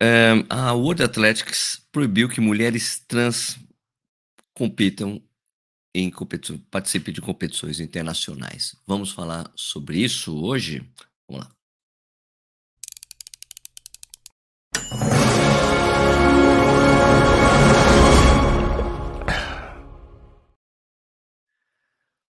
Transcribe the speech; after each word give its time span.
Eh, 0.00 0.44
a 0.50 0.72
World 0.74 1.02
Athletics 1.02 1.86
proibiu 1.90 2.28
que 2.28 2.40
mulheres 2.40 3.00
trans 3.06 3.58
compitam 4.54 5.22
em 5.94 6.12
participem 6.70 7.14
de 7.14 7.22
competições 7.22 7.80
internacionais. 7.80 8.76
Vamos 8.86 9.12
falar 9.12 9.50
sobre 9.56 9.98
isso 9.98 10.36
hoje? 10.44 10.86
Vamos 11.26 11.46
lá. 11.46 11.55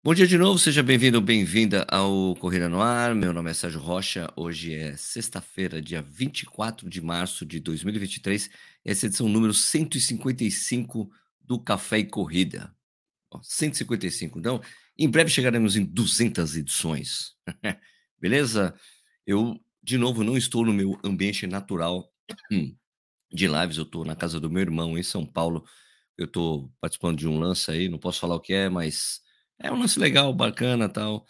Bom 0.05 0.13
dia 0.13 0.27
de 0.27 0.37
novo, 0.37 0.59
seja 0.59 0.83
bem-vindo 0.83 1.17
ou 1.17 1.25
bem-vinda 1.25 1.87
ao 1.89 2.37
Corrida 2.37 2.69
no 2.69 2.83
Ar. 2.83 3.15
Meu 3.15 3.33
nome 3.33 3.51
é 3.51 3.55
Sérgio 3.55 3.81
Rocha. 3.81 4.31
Hoje 4.37 4.75
é 4.75 4.95
sexta-feira, 4.99 5.81
dia 5.81 6.03
24 6.03 6.91
de 6.91 7.01
março 7.01 7.47
de 7.47 7.59
2023. 7.59 8.51
Essa 8.85 9.07
é 9.07 9.07
a 9.07 9.09
edição 9.09 9.31
número 9.31 9.55
155 9.55 11.11
do 11.41 11.59
Café 11.59 12.01
e 12.01 12.05
Corrida. 12.05 12.77
Ó, 13.31 13.41
155. 13.43 14.39
Então, 14.39 14.61
em 14.99 15.09
breve 15.09 15.31
chegaremos 15.31 15.75
em 15.75 15.87
200 15.87 16.55
edições. 16.59 17.33
Beleza? 18.21 18.75
Eu, 19.27 19.59
de 19.83 19.97
novo, 19.97 20.23
não 20.23 20.37
estou 20.37 20.67
no 20.67 20.73
meu 20.75 21.01
ambiente 21.03 21.47
natural 21.47 22.13
de 23.33 23.49
lives. 23.49 23.79
Eu 23.79 23.85
estou 23.85 24.05
na 24.05 24.15
casa 24.15 24.39
do 24.39 24.51
meu 24.51 24.61
irmão 24.61 24.99
em 24.99 25.03
São 25.03 25.25
Paulo. 25.25 25.65
Eu 26.19 26.27
estou 26.27 26.71
participando 26.79 27.17
de 27.17 27.27
um 27.27 27.39
lance 27.39 27.71
aí, 27.71 27.89
não 27.89 27.99
posso 27.99 28.21
falar 28.21 28.35
o 28.35 28.41
que 28.41 28.53
é, 28.53 28.69
mas 28.69 29.24
é 29.59 29.73
um 29.73 29.79
lance 29.79 29.99
legal, 29.99 30.33
bacana 30.33 30.89
tal. 30.89 31.27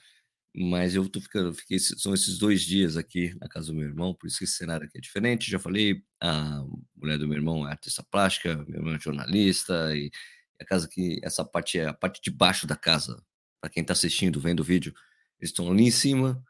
Mas 0.57 0.95
eu 0.95 1.09
tô 1.09 1.21
ficando, 1.21 1.53
fiquei, 1.53 1.79
são 1.81 2.15
esses 2.15 2.39
dois 2.39 2.63
dias 2.63 2.97
aqui 2.97 3.35
na 3.41 3.49
casa 3.49 3.69
do 3.69 3.75
meu 3.75 3.89
irmão, 3.89 4.15
por 4.15 4.29
isso 4.29 4.39
que 4.39 4.45
esse 4.45 4.57
cenário 4.57 4.87
aqui 4.87 4.99
é 4.99 5.01
diferente. 5.01 5.51
Já 5.51 5.59
falei, 5.59 6.05
a 6.21 6.65
mulher 6.97 7.19
do 7.19 7.27
meu 7.27 7.37
irmão 7.37 7.67
é 7.67 7.73
artista 7.73 8.05
plástica, 8.09 8.57
meu 8.69 8.79
irmão 8.79 8.95
é 8.95 9.01
jornalista, 9.01 9.97
e 9.97 10.13
a 10.61 10.65
casa 10.65 10.87
aqui, 10.87 11.19
essa 11.25 11.45
parte 11.45 11.79
é 11.79 11.87
a 11.87 11.93
parte 11.93 12.21
de 12.23 12.31
baixo 12.31 12.67
da 12.69 12.77
casa. 12.77 13.21
Para 13.61 13.71
quem 13.71 13.81
está 13.81 13.95
assistindo, 13.95 14.41
vendo 14.41 14.61
o 14.61 14.65
vídeo, 14.65 14.95
eles 15.41 15.51
estão 15.51 15.71
ali 15.73 15.85
em 15.85 15.91
cima, 15.91 16.41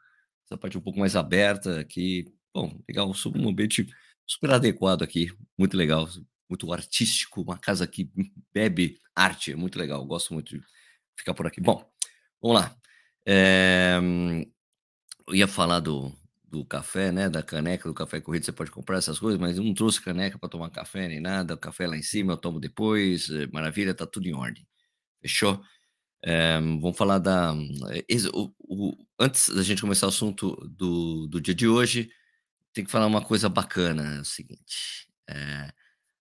essa 0.45 0.57
parte 0.57 0.77
um 0.77 0.81
pouco 0.81 0.99
mais 0.99 1.15
aberta 1.15 1.79
aqui. 1.79 2.31
Bom, 2.53 2.79
legal, 2.87 3.11
sou 3.15 3.35
um 3.35 3.49
ambiente 3.49 3.87
super 4.27 4.51
adequado 4.51 5.01
aqui, 5.01 5.31
muito 5.57 5.75
legal, 5.75 6.07
muito 6.47 6.71
artístico, 6.71 7.41
uma 7.41 7.57
casa 7.57 7.87
que 7.87 8.09
bebe 8.53 8.99
arte, 9.15 9.51
é 9.51 9.55
muito 9.55 9.79
legal, 9.79 10.05
gosto 10.05 10.33
muito 10.33 10.55
de 10.57 10.63
ficar 11.17 11.33
por 11.33 11.47
aqui. 11.47 11.61
Bom, 11.61 11.83
vamos 12.41 12.61
lá. 12.61 12.75
É, 13.25 13.99
eu 15.27 15.35
ia 15.35 15.47
falar 15.47 15.79
do, 15.79 16.11
do 16.43 16.65
café, 16.65 17.11
né? 17.11 17.29
Da 17.29 17.43
caneca 17.43 17.89
do 17.89 17.93
café 17.93 18.21
corrido, 18.21 18.45
você 18.45 18.51
pode 18.51 18.71
comprar 18.71 18.97
essas 18.97 19.19
coisas, 19.19 19.39
mas 19.39 19.57
eu 19.57 19.63
não 19.63 19.73
trouxe 19.73 20.01
caneca 20.01 20.37
para 20.37 20.49
tomar 20.49 20.69
café 20.69 21.07
nem 21.07 21.19
nada. 21.19 21.55
O 21.55 21.57
café 21.57 21.87
lá 21.87 21.97
em 21.97 22.03
cima 22.03 22.33
eu 22.33 22.37
tomo 22.37 22.59
depois. 22.59 23.29
Eh, 23.29 23.47
maravilha, 23.51 23.93
tá 23.93 24.05
tudo 24.05 24.27
em 24.27 24.33
ordem. 24.33 24.67
Fechou? 25.21 25.61
É, 26.23 26.59
vamos 26.59 26.97
falar 26.97 27.19
da. 27.19 27.53
O, 28.33 28.51
o, 28.59 29.05
antes 29.19 29.49
da 29.49 29.63
gente 29.63 29.81
começar 29.81 30.07
o 30.07 30.09
assunto 30.09 30.55
do, 30.69 31.27
do 31.27 31.41
dia 31.41 31.53
de 31.53 31.67
hoje, 31.67 32.09
tem 32.73 32.83
que 32.85 32.91
falar 32.91 33.05
uma 33.07 33.23
coisa 33.23 33.49
bacana: 33.49 34.17
é 34.17 34.21
o 34.21 34.25
seguinte. 34.25 35.07
É, 35.29 35.71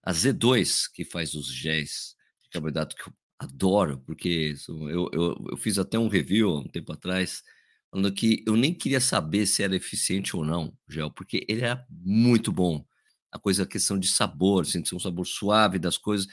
a 0.03 0.13
Z2, 0.13 0.91
que 0.93 1.05
faz 1.05 1.35
os 1.35 1.47
géis 1.53 2.15
de 2.43 2.51
carboidrato 2.51 2.97
Adoro, 3.45 4.01
porque 4.07 4.55
eu, 4.69 5.11
eu, 5.13 5.47
eu 5.51 5.57
fiz 5.57 5.79
até 5.79 5.99
um 5.99 6.09
review 6.09 6.51
há 6.51 6.61
um 6.61 6.69
tempo 6.69 6.93
atrás, 6.93 7.43
falando 7.91 8.13
que 8.13 8.43
eu 8.47 8.57
nem 8.57 8.73
queria 8.75 9.01
saber 9.01 9.47
se 9.47 9.63
era 9.63 9.77
eficiente 9.77 10.37
ou 10.37 10.45
não, 10.45 10.77
gel, 10.89 11.11
porque 11.11 11.45
ele 11.49 11.65
é 11.65 11.85
muito 11.91 12.51
bom. 12.53 12.85
A 13.31 13.39
coisa, 13.39 13.65
a 13.65 13.67
questão 13.67 13.99
de 13.99 14.09
sabor, 14.09 14.65
sentir 14.67 14.95
um 14.95 15.01
sabor 15.01 15.27
suave 15.27 15.79
das 15.79 15.99
coisas. 15.99 16.27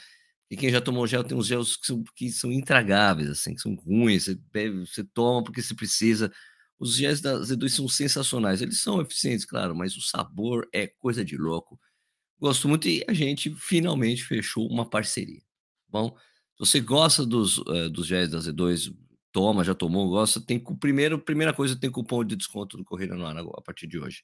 E 0.50 0.56
quem 0.56 0.70
já 0.70 0.80
tomou 0.80 1.06
gel 1.06 1.24
tem 1.24 1.36
uns 1.36 1.46
gels 1.46 1.76
que 1.76 1.86
são, 1.86 2.04
que 2.16 2.30
são 2.30 2.52
intragáveis, 2.52 3.28
assim, 3.30 3.54
que 3.54 3.60
são 3.62 3.74
ruins, 3.74 4.24
você, 4.24 4.34
bebe, 4.52 4.86
você 4.86 5.04
toma 5.04 5.42
porque 5.44 5.62
você 5.62 5.74
precisa. 5.74 6.32
Os 6.78 6.96
gels 6.96 7.20
da 7.20 7.40
Z2 7.40 7.74
são 7.74 7.88
sensacionais, 7.88 8.62
eles 8.62 8.80
são 8.82 9.00
eficientes, 9.00 9.44
claro, 9.44 9.74
mas 9.74 9.96
o 9.96 10.00
sabor 10.00 10.68
é 10.72 10.86
coisa 10.86 11.24
de 11.24 11.36
louco. 11.36 11.78
Gosto 12.40 12.68
muito 12.68 12.88
e 12.88 13.04
a 13.08 13.12
gente 13.12 13.54
finalmente 13.56 14.24
fechou 14.24 14.66
uma 14.68 14.88
parceria. 14.88 15.40
Tá 15.40 15.46
bom, 15.90 16.16
você 16.62 16.78
gosta 16.78 17.26
dos, 17.26 17.58
uh, 17.58 17.90
dos 17.90 18.06
géis 18.06 18.30
da 18.30 18.38
Z2, 18.38 18.94
toma, 19.32 19.64
já 19.64 19.74
tomou, 19.74 20.08
gosta, 20.08 20.40
tem 20.40 20.62
primeiro, 20.78 21.18
primeira 21.18 21.52
coisa, 21.52 21.74
tem 21.74 21.90
cupom 21.90 22.22
de 22.22 22.36
desconto 22.36 22.76
do 22.76 22.84
Corrida 22.84 23.16
no 23.16 23.26
Ar 23.26 23.36
a 23.36 23.62
partir 23.62 23.88
de 23.88 23.98
hoje. 23.98 24.22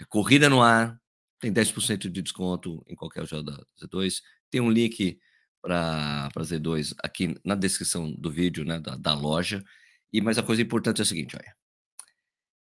É 0.00 0.04
Corrida 0.06 0.48
no 0.48 0.62
Ar, 0.62 0.98
tem 1.38 1.52
10% 1.52 2.08
de 2.08 2.22
desconto 2.22 2.82
em 2.88 2.94
qualquer 2.94 3.26
gel 3.26 3.42
da 3.42 3.62
Z2. 3.78 4.22
Tem 4.50 4.58
um 4.58 4.70
link 4.70 5.18
para 5.60 6.30
Z2 6.34 6.94
aqui 7.04 7.34
na 7.44 7.54
descrição 7.54 8.10
do 8.10 8.30
vídeo, 8.30 8.64
né, 8.64 8.80
da, 8.80 8.96
da 8.96 9.12
loja. 9.12 9.62
E 10.10 10.22
mas 10.22 10.38
a 10.38 10.42
coisa 10.42 10.62
importante 10.62 11.00
é 11.00 11.02
a 11.02 11.04
seguinte, 11.04 11.36
olha. 11.36 11.54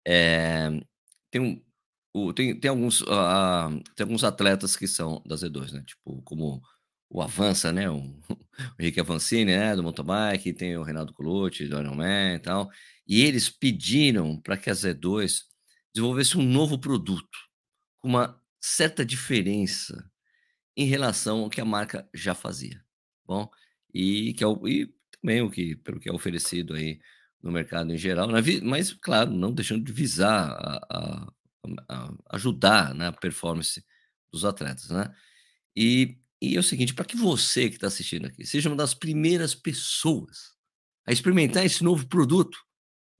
É, 0.04 0.70
tem 1.30 1.40
um, 1.40 2.32
tem, 2.32 2.58
tem, 2.58 2.68
alguns, 2.68 3.00
uh, 3.02 3.80
tem 3.94 4.02
alguns 4.02 4.24
atletas 4.24 4.74
que 4.74 4.88
são 4.88 5.22
da 5.24 5.36
Z2, 5.36 5.70
né? 5.70 5.84
Tipo, 5.86 6.20
como 6.22 6.60
o 7.14 7.22
Avança, 7.22 7.72
né? 7.72 7.88
O, 7.88 7.98
o 8.28 8.82
Henrique 8.82 8.98
Avancini, 8.98 9.56
né? 9.56 9.76
Do 9.76 9.84
mountain 9.84 10.04
bike, 10.04 10.52
tem 10.52 10.76
o 10.76 10.82
Renato 10.82 11.14
Colucci, 11.14 11.68
do 11.68 11.78
Ironman 11.78 12.34
e 12.34 12.38
tal. 12.40 12.68
E 13.06 13.22
eles 13.22 13.48
pediram 13.48 14.36
para 14.40 14.56
que 14.56 14.68
a 14.68 14.72
Z2 14.72 15.42
desenvolvesse 15.94 16.36
um 16.36 16.42
novo 16.42 16.76
produto 16.76 17.38
com 18.00 18.08
uma 18.08 18.40
certa 18.60 19.04
diferença 19.04 20.10
em 20.76 20.86
relação 20.86 21.40
ao 21.40 21.50
que 21.50 21.60
a 21.60 21.64
marca 21.64 22.08
já 22.12 22.34
fazia, 22.34 22.82
bom? 23.24 23.48
E 23.92 24.34
que 24.34 24.42
é 24.42 24.46
o, 24.46 24.66
e 24.66 24.92
também 25.20 25.40
o 25.40 25.50
que 25.50 25.76
pelo 25.76 26.00
que 26.00 26.08
é 26.08 26.12
oferecido 26.12 26.74
aí 26.74 26.98
no 27.40 27.52
mercado 27.52 27.92
em 27.92 27.98
geral, 27.98 28.26
né? 28.28 28.40
mas 28.62 28.92
claro, 28.92 29.30
não 29.30 29.52
deixando 29.52 29.84
de 29.84 29.92
visar 29.92 30.50
a, 30.50 30.80
a, 30.90 31.32
a 31.88 32.14
ajudar 32.30 32.92
na 32.94 33.12
performance 33.12 33.84
dos 34.32 34.44
atletas, 34.44 34.88
né? 34.90 35.14
E 35.76 36.18
e 36.50 36.56
é 36.56 36.60
o 36.60 36.62
seguinte, 36.62 36.94
para 36.94 37.04
que 37.04 37.16
você 37.16 37.68
que 37.68 37.76
está 37.76 37.86
assistindo 37.86 38.26
aqui 38.26 38.46
seja 38.46 38.68
uma 38.68 38.76
das 38.76 38.94
primeiras 38.94 39.54
pessoas 39.54 40.54
a 41.06 41.12
experimentar 41.12 41.64
esse 41.64 41.84
novo 41.84 42.06
produto, 42.06 42.58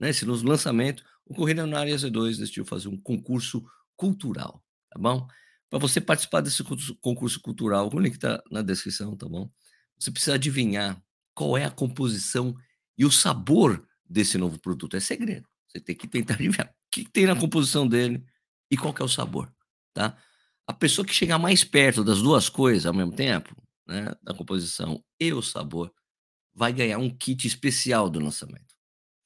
né, 0.01 0.11
esse 0.11 0.25
novo 0.25 0.47
lançamento, 0.47 1.05
o 1.27 1.35
Corrida 1.35 1.67
na 1.67 1.81
Área 1.81 1.97
Z2 1.97 2.39
decidiu 2.39 2.65
fazer 2.65 2.89
um 2.89 2.97
concurso 2.97 3.65
cultural, 3.97 4.63
tá 4.91 4.99
bom? 4.99 5.27
Para 5.71 5.79
você 5.79 6.01
participar 6.01 6.41
desse 6.41 6.63
concurso 7.01 7.41
cultural, 7.41 7.91
o 7.93 7.99
link 7.99 8.15
está 8.15 8.43
na 8.51 8.63
descrição, 8.63 9.17
tá 9.17 9.29
bom? 9.29 9.51
Você 9.99 10.11
precisa 10.11 10.35
adivinhar 10.35 11.03
qual 11.35 11.57
é 11.57 11.65
a 11.65 11.71
composição 11.71 12.55
e 12.97 13.05
o 13.05 13.11
sabor 13.11 13.87
desse 14.09 14.39
novo 14.39 14.59
produto. 14.61 14.97
É 14.97 15.01
segredo. 15.01 15.49
Você 15.69 15.81
tem 15.81 15.97
que 15.97 16.07
tentar 16.07 16.35
adivinhar 16.39 16.69
o 16.69 16.75
que 16.91 17.05
tem 17.05 17.27
na 17.27 17.35
composição 17.35 17.89
dele 17.89 18.25
e 18.71 18.77
qual 18.77 18.95
é 18.99 19.03
o 19.03 19.09
sabor, 19.09 19.53
tá? 19.93 20.17
A 20.67 20.73
pessoa 20.73 21.07
que 21.07 21.15
chegar 21.15 21.39
mais 21.39 21.63
perto 21.63 22.03
das 22.03 22.23
duas 22.23 22.49
coisas 22.49 22.87
ao 22.87 22.95
mesmo 22.95 23.13
tempo, 23.13 23.55
né, 23.87 24.13
da 24.23 24.35
composição 24.35 25.03
e 25.21 25.33
o 25.33 25.43
sabor, 25.43 25.93
vai 26.55 26.73
ganhar 26.73 26.99
um 26.99 27.11
kit 27.11 27.47
especial 27.47 28.09
do 28.09 28.21
lançamento. 28.21 28.75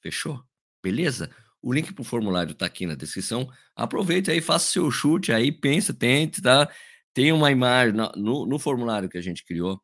Fechou? 0.01 0.43
Beleza? 0.83 1.29
O 1.61 1.73
link 1.73 1.93
para 1.93 2.01
o 2.01 2.05
formulário 2.05 2.51
está 2.51 2.65
aqui 2.65 2.85
na 2.85 2.95
descrição. 2.95 3.49
Aproveite 3.75 4.31
aí, 4.31 4.41
faça 4.41 4.71
seu 4.71 4.89
chute 4.89 5.31
aí, 5.31 5.51
pensa, 5.51 5.93
tente, 5.93 6.41
tá? 6.41 6.69
Tem 7.13 7.31
uma 7.31 7.51
imagem 7.51 7.95
no, 8.15 8.45
no 8.45 8.59
formulário 8.59 9.09
que 9.09 9.17
a 9.17 9.21
gente 9.21 9.43
criou. 9.45 9.81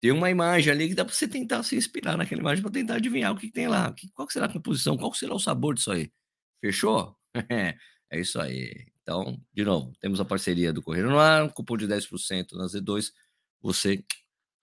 Tem 0.00 0.12
uma 0.12 0.30
imagem 0.30 0.72
ali 0.72 0.88
que 0.88 0.94
dá 0.94 1.04
para 1.04 1.14
você 1.14 1.26
tentar 1.26 1.62
se 1.62 1.74
inspirar 1.76 2.16
naquela 2.16 2.40
imagem 2.40 2.62
para 2.62 2.72
tentar 2.72 2.96
adivinhar 2.96 3.32
o 3.32 3.36
que, 3.36 3.46
que 3.46 3.52
tem 3.52 3.66
lá. 3.66 3.94
qual 4.14 4.28
será 4.30 4.46
a 4.46 4.52
composição? 4.52 4.96
Qual 4.96 5.12
será 5.14 5.34
o 5.34 5.38
sabor 5.38 5.74
disso 5.74 5.90
aí? 5.90 6.10
Fechou? 6.60 7.16
é 8.12 8.20
isso 8.20 8.40
aí. 8.40 8.86
Então, 9.06 9.40
de 9.54 9.64
novo, 9.64 9.92
temos 10.00 10.18
a 10.18 10.24
parceria 10.24 10.72
do 10.72 10.82
Correio 10.82 11.08
no 11.08 11.16
Ar, 11.16 11.44
um 11.44 11.48
cupom 11.48 11.76
de 11.76 11.86
10% 11.86 12.54
na 12.54 12.66
Z2. 12.66 13.12
Você 13.62 14.04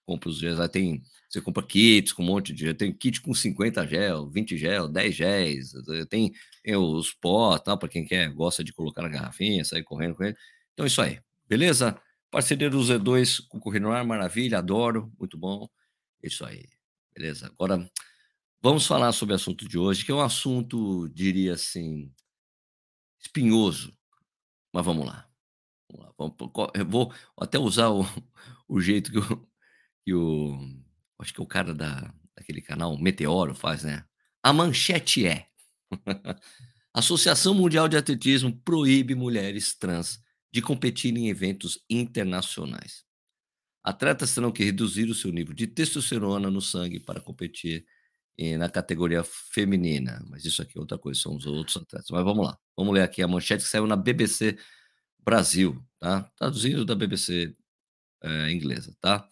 compra 0.05 0.27
os 0.27 0.37
gels, 0.37 0.59
tem, 0.69 1.01
você 1.29 1.39
compra 1.39 1.63
kits 1.63 2.11
com 2.11 2.23
um 2.23 2.25
monte 2.25 2.53
de 2.53 2.73
tem 2.73 2.91
kit 2.91 3.21
com 3.21 3.33
50 3.33 3.87
gel, 3.87 4.29
20 4.29 4.57
gel, 4.57 4.89
10 4.89 5.15
géis, 5.15 5.71
tem, 6.09 6.33
tem 6.61 6.75
os 6.75 7.13
pó, 7.13 7.57
tá, 7.57 7.77
para 7.77 7.87
quem 7.87 8.03
quer, 8.05 8.29
gosta 8.33 8.65
de 8.65 8.73
colocar 8.73 9.01
na 9.03 9.07
garrafinha, 9.07 9.63
sair 9.63 9.81
correndo 9.81 10.15
com 10.15 10.25
ele. 10.25 10.35
Então, 10.73 10.85
isso 10.85 11.01
aí, 11.01 11.21
beleza? 11.47 11.97
Parceria 12.29 12.69
do 12.69 12.79
Z2 12.79 13.47
com 13.47 13.59
o 13.59 13.61
Correio 13.61 13.91
Ar, 13.93 14.03
maravilha, 14.03 14.57
adoro, 14.57 15.09
muito 15.17 15.37
bom. 15.37 15.69
Isso 16.21 16.43
aí, 16.43 16.65
beleza? 17.15 17.47
Agora, 17.47 17.89
vamos 18.61 18.85
falar 18.85 19.13
sobre 19.13 19.31
o 19.31 19.37
assunto 19.37 19.65
de 19.69 19.77
hoje, 19.77 20.03
que 20.03 20.11
é 20.11 20.15
um 20.15 20.19
assunto, 20.19 21.07
diria 21.13 21.53
assim, 21.53 22.11
espinhoso, 23.21 23.93
mas 24.73 24.85
vamos 24.85 25.05
lá. 25.05 25.29
Vamos 26.17 26.35
lá. 26.39 26.71
Eu 26.73 26.85
vou 26.85 27.13
até 27.37 27.59
usar 27.59 27.89
o, 27.89 28.01
o 28.67 28.81
jeito 28.81 29.11
que 29.11 29.19
o, 29.19 29.47
que 30.03 30.13
o. 30.13 30.57
Acho 31.19 31.33
que 31.33 31.39
é 31.39 31.43
o 31.43 31.47
cara 31.47 31.73
da, 31.73 32.13
daquele 32.35 32.61
canal 32.61 32.97
Meteoro 32.97 33.53
faz, 33.53 33.83
né? 33.83 34.03
A 34.41 34.51
manchete 34.51 35.25
é: 35.25 35.47
Associação 36.93 37.53
Mundial 37.53 37.87
de 37.87 37.95
Atletismo 37.95 38.51
proíbe 38.63 39.15
mulheres 39.15 39.75
trans 39.77 40.19
de 40.51 40.61
competir 40.61 41.15
em 41.15 41.29
eventos 41.29 41.83
internacionais. 41.89 43.03
Atletas 43.83 44.33
terão 44.33 44.51
que 44.51 44.63
reduzir 44.63 45.09
o 45.09 45.15
seu 45.15 45.31
nível 45.31 45.53
de 45.53 45.67
testosterona 45.67 46.49
no 46.49 46.61
sangue 46.61 46.99
para 46.99 47.19
competir 47.19 47.85
eh, 48.37 48.57
na 48.57 48.69
categoria 48.69 49.23
feminina. 49.23 50.23
Mas 50.29 50.45
isso 50.45 50.61
aqui 50.61 50.77
é 50.77 50.81
outra 50.81 50.97
coisa, 50.97 51.19
são 51.19 51.35
os 51.35 51.45
outros 51.45 51.77
atletas. 51.77 52.09
Mas 52.11 52.23
vamos 52.23 52.45
lá, 52.45 52.57
vamos 52.75 52.93
ler 52.93 53.01
aqui 53.01 53.21
a 53.21 53.27
manchete 53.27 53.63
que 53.63 53.69
saiu 53.69 53.87
na 53.87 53.95
BBC 53.95 54.57
Brasil, 55.19 55.81
tá? 55.99 56.23
Traduzindo 56.37 56.85
da 56.85 56.95
BBC 56.95 57.55
é, 58.23 58.47
eh, 58.47 58.51
inglesa, 58.51 58.95
tá? 58.99 59.27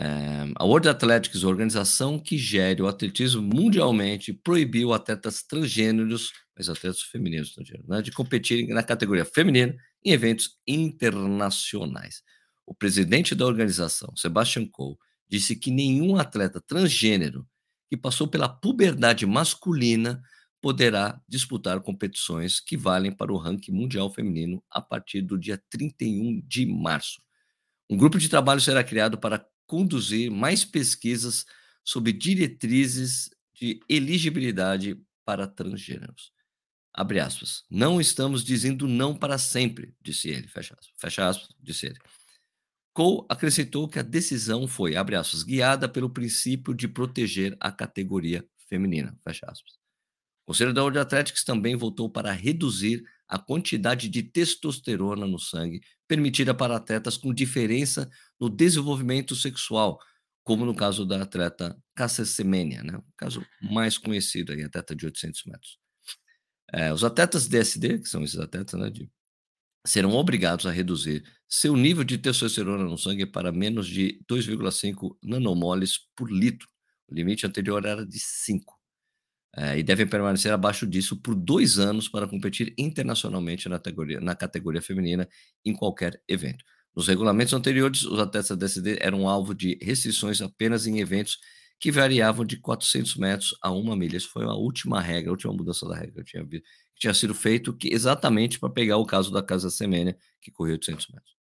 É, 0.00 0.06
a 0.54 0.64
World 0.64 0.88
Athletics, 0.88 1.42
organização 1.42 2.20
que 2.20 2.38
gere 2.38 2.80
o 2.80 2.86
atletismo 2.86 3.42
mundialmente, 3.42 4.32
proibiu 4.32 4.92
atletas 4.92 5.42
transgêneros, 5.42 6.32
mas 6.56 6.68
atletas 6.68 7.02
femininos 7.02 7.52
transgêneros, 7.52 7.88
né, 7.88 8.00
de 8.00 8.12
competirem 8.12 8.68
na 8.68 8.82
categoria 8.84 9.24
feminina 9.24 9.76
em 10.04 10.12
eventos 10.12 10.56
internacionais. 10.64 12.22
O 12.64 12.72
presidente 12.72 13.34
da 13.34 13.44
organização, 13.44 14.14
Sebastian 14.14 14.68
Coe, 14.68 14.96
disse 15.28 15.56
que 15.56 15.70
nenhum 15.70 16.16
atleta 16.16 16.60
transgênero 16.60 17.44
que 17.88 17.96
passou 17.96 18.28
pela 18.28 18.48
puberdade 18.48 19.26
masculina 19.26 20.22
poderá 20.60 21.20
disputar 21.28 21.80
competições 21.80 22.60
que 22.60 22.76
valem 22.76 23.12
para 23.12 23.32
o 23.32 23.36
ranking 23.36 23.72
mundial 23.72 24.12
feminino 24.12 24.62
a 24.70 24.80
partir 24.80 25.22
do 25.22 25.38
dia 25.38 25.62
31 25.70 26.40
de 26.46 26.66
março. 26.66 27.20
Um 27.88 27.96
grupo 27.96 28.18
de 28.18 28.28
trabalho 28.28 28.60
será 28.60 28.82
criado 28.82 29.16
para 29.18 29.46
conduzir 29.66 30.30
mais 30.30 30.64
pesquisas 30.64 31.44
sobre 31.84 32.12
diretrizes 32.12 33.30
de 33.54 33.80
elegibilidade 33.88 35.00
para 35.24 35.46
transgêneros. 35.46 36.32
Abre 36.92 37.20
aspas. 37.20 37.64
Não 37.70 38.00
estamos 38.00 38.44
dizendo 38.44 38.88
não 38.88 39.14
para 39.14 39.38
sempre, 39.38 39.94
disse 40.02 40.28
ele. 40.28 40.48
Fecha 40.48 40.74
aspas. 40.78 40.94
Fecha 40.98 41.28
aspas, 41.28 41.48
disse 41.60 41.86
ele. 41.86 41.98
Cole 42.98 43.24
acrescentou 43.28 43.86
que 43.86 44.00
a 44.00 44.02
decisão 44.02 44.66
foi, 44.66 44.96
abre 44.96 45.14
aspas, 45.14 45.44
guiada 45.44 45.88
pelo 45.88 46.10
princípio 46.10 46.74
de 46.74 46.88
proteger 46.88 47.56
a 47.60 47.70
categoria 47.70 48.44
feminina. 48.68 49.16
Fecha 49.22 49.46
aspas. 49.48 49.74
O 50.42 50.46
Conselho 50.46 50.74
da 50.74 50.82
Ordem 50.82 51.00
Atléticos 51.00 51.44
também 51.44 51.76
votou 51.76 52.10
para 52.10 52.32
reduzir 52.32 53.04
a 53.28 53.38
quantidade 53.38 54.08
de 54.08 54.24
testosterona 54.24 55.28
no 55.28 55.38
sangue 55.38 55.80
permitida 56.08 56.52
para 56.52 56.74
atletas 56.74 57.16
com 57.16 57.32
diferença 57.32 58.10
no 58.40 58.50
desenvolvimento 58.50 59.36
sexual, 59.36 60.00
como 60.42 60.66
no 60.66 60.74
caso 60.74 61.06
da 61.06 61.22
atleta 61.22 61.80
Cassia 61.94 62.24
Semenya, 62.24 62.82
né? 62.82 62.96
o 62.96 63.04
caso 63.16 63.46
mais 63.62 63.96
conhecido 63.96 64.50
aí, 64.50 64.64
atleta 64.64 64.96
de 64.96 65.06
800 65.06 65.44
metros. 65.44 65.78
É, 66.72 66.92
os 66.92 67.04
atletas 67.04 67.46
DSD, 67.46 68.00
que 68.00 68.08
são 68.08 68.24
esses 68.24 68.40
atletas, 68.40 68.80
né, 68.80 68.90
de, 68.90 69.08
serão 69.86 70.12
obrigados 70.12 70.66
a 70.66 70.70
reduzir 70.70 71.24
seu 71.48 71.76
nível 71.76 72.04
de 72.04 72.18
testosterona 72.18 72.84
no 72.84 72.98
sangue 72.98 73.24
para 73.24 73.50
menos 73.50 73.86
de 73.86 74.20
2,5 74.30 75.16
nanomoles 75.22 75.98
por 76.14 76.30
litro. 76.30 76.68
O 77.08 77.14
limite 77.14 77.46
anterior 77.46 77.84
era 77.84 78.04
de 78.04 78.18
5 78.18 78.78
é, 79.56 79.78
e 79.78 79.82
devem 79.82 80.06
permanecer 80.06 80.52
abaixo 80.52 80.86
disso 80.86 81.20
por 81.20 81.34
dois 81.34 81.78
anos 81.78 82.08
para 82.08 82.28
competir 82.28 82.74
internacionalmente 82.76 83.68
na 83.68 83.76
categoria, 83.76 84.20
na 84.20 84.34
categoria 84.34 84.82
feminina 84.82 85.26
em 85.64 85.74
qualquer 85.74 86.20
evento. 86.28 86.64
Nos 86.94 87.08
regulamentos 87.08 87.54
anteriores, 87.54 88.02
os 88.02 88.18
atletas 88.18 88.50
da 88.50 88.56
DSD 88.56 88.98
eram 89.00 89.28
alvo 89.28 89.54
de 89.54 89.78
restrições 89.80 90.42
apenas 90.42 90.86
em 90.86 90.98
eventos 91.00 91.38
que 91.80 91.92
variavam 91.92 92.44
de 92.44 92.56
400 92.56 93.16
metros 93.16 93.56
a 93.62 93.70
uma 93.70 93.96
milha. 93.96 94.16
Isso 94.16 94.30
foi 94.30 94.44
a 94.44 94.54
última 94.54 95.00
regra, 95.00 95.30
a 95.30 95.32
última 95.32 95.52
mudança 95.52 95.86
da 95.88 95.96
regra 95.96 96.24
que 96.24 96.30
tinha 96.30 96.46
que 96.46 96.62
tinha 96.96 97.14
sido 97.14 97.34
feito 97.34 97.72
que, 97.72 97.92
exatamente 97.92 98.58
para 98.58 98.70
pegar 98.70 98.96
o 98.96 99.06
caso 99.06 99.30
da 99.30 99.42
Casa 99.42 99.70
Semênia, 99.70 100.18
que 100.40 100.50
correu 100.50 100.72
800 100.72 101.08
metros. 101.08 101.38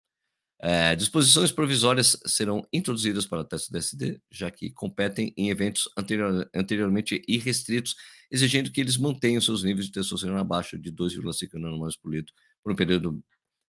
É, 0.66 0.96
disposições 0.96 1.52
provisórias 1.52 2.18
serão 2.26 2.66
introduzidas 2.72 3.26
para 3.26 3.44
teste 3.44 3.72
DSD, 3.72 4.22
já 4.32 4.50
que 4.50 4.72
competem 4.72 5.34
em 5.36 5.50
eventos 5.50 5.90
anterior, 5.98 6.50
anteriormente 6.56 7.22
irrestritos, 7.28 7.96
exigindo 8.32 8.72
que 8.72 8.80
eles 8.80 8.96
mantenham 8.96 9.42
seus 9.42 9.62
níveis 9.62 9.88
de 9.88 9.92
testosterona 9.92 10.40
abaixo 10.40 10.78
de 10.78 10.90
2,5 10.90 11.60
nanomoles 11.60 11.98
por 11.98 12.10
litro 12.14 12.34
por 12.64 12.72
um 12.72 12.76
período 12.78 13.22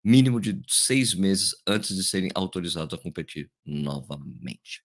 mínimo 0.03 0.41
de 0.41 0.61
seis 0.67 1.15
meses 1.15 1.55
antes 1.67 1.95
de 1.95 2.03
serem 2.03 2.31
autorizados 2.35 2.93
a 2.93 3.01
competir 3.01 3.49
novamente. 3.65 4.83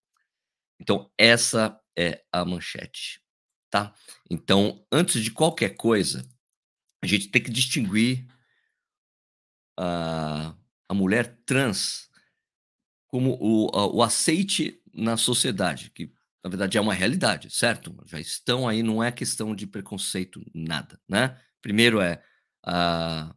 Então, 0.80 1.10
essa 1.18 1.78
é 1.98 2.22
a 2.32 2.44
manchete, 2.44 3.20
tá? 3.70 3.94
Então, 4.30 4.84
antes 4.92 5.22
de 5.22 5.30
qualquer 5.30 5.76
coisa, 5.76 6.26
a 7.02 7.06
gente 7.06 7.28
tem 7.28 7.42
que 7.42 7.50
distinguir 7.50 8.26
a 9.78 10.54
a 10.88 10.94
mulher 10.94 11.38
trans 11.44 12.08
como 13.08 13.36
o, 13.40 13.96
o 13.96 14.02
aceite 14.02 14.80
na 14.92 15.16
sociedade, 15.16 15.90
que 15.90 16.10
na 16.44 16.50
verdade 16.50 16.78
é 16.78 16.80
uma 16.80 16.94
realidade, 16.94 17.50
certo? 17.50 17.96
Já 18.06 18.20
estão 18.20 18.68
aí, 18.68 18.82
não 18.82 19.02
é 19.02 19.10
questão 19.10 19.54
de 19.54 19.66
preconceito, 19.66 20.40
nada, 20.54 21.00
né? 21.08 21.36
Primeiro 21.60 22.00
é 22.00 22.22
a 22.64 23.34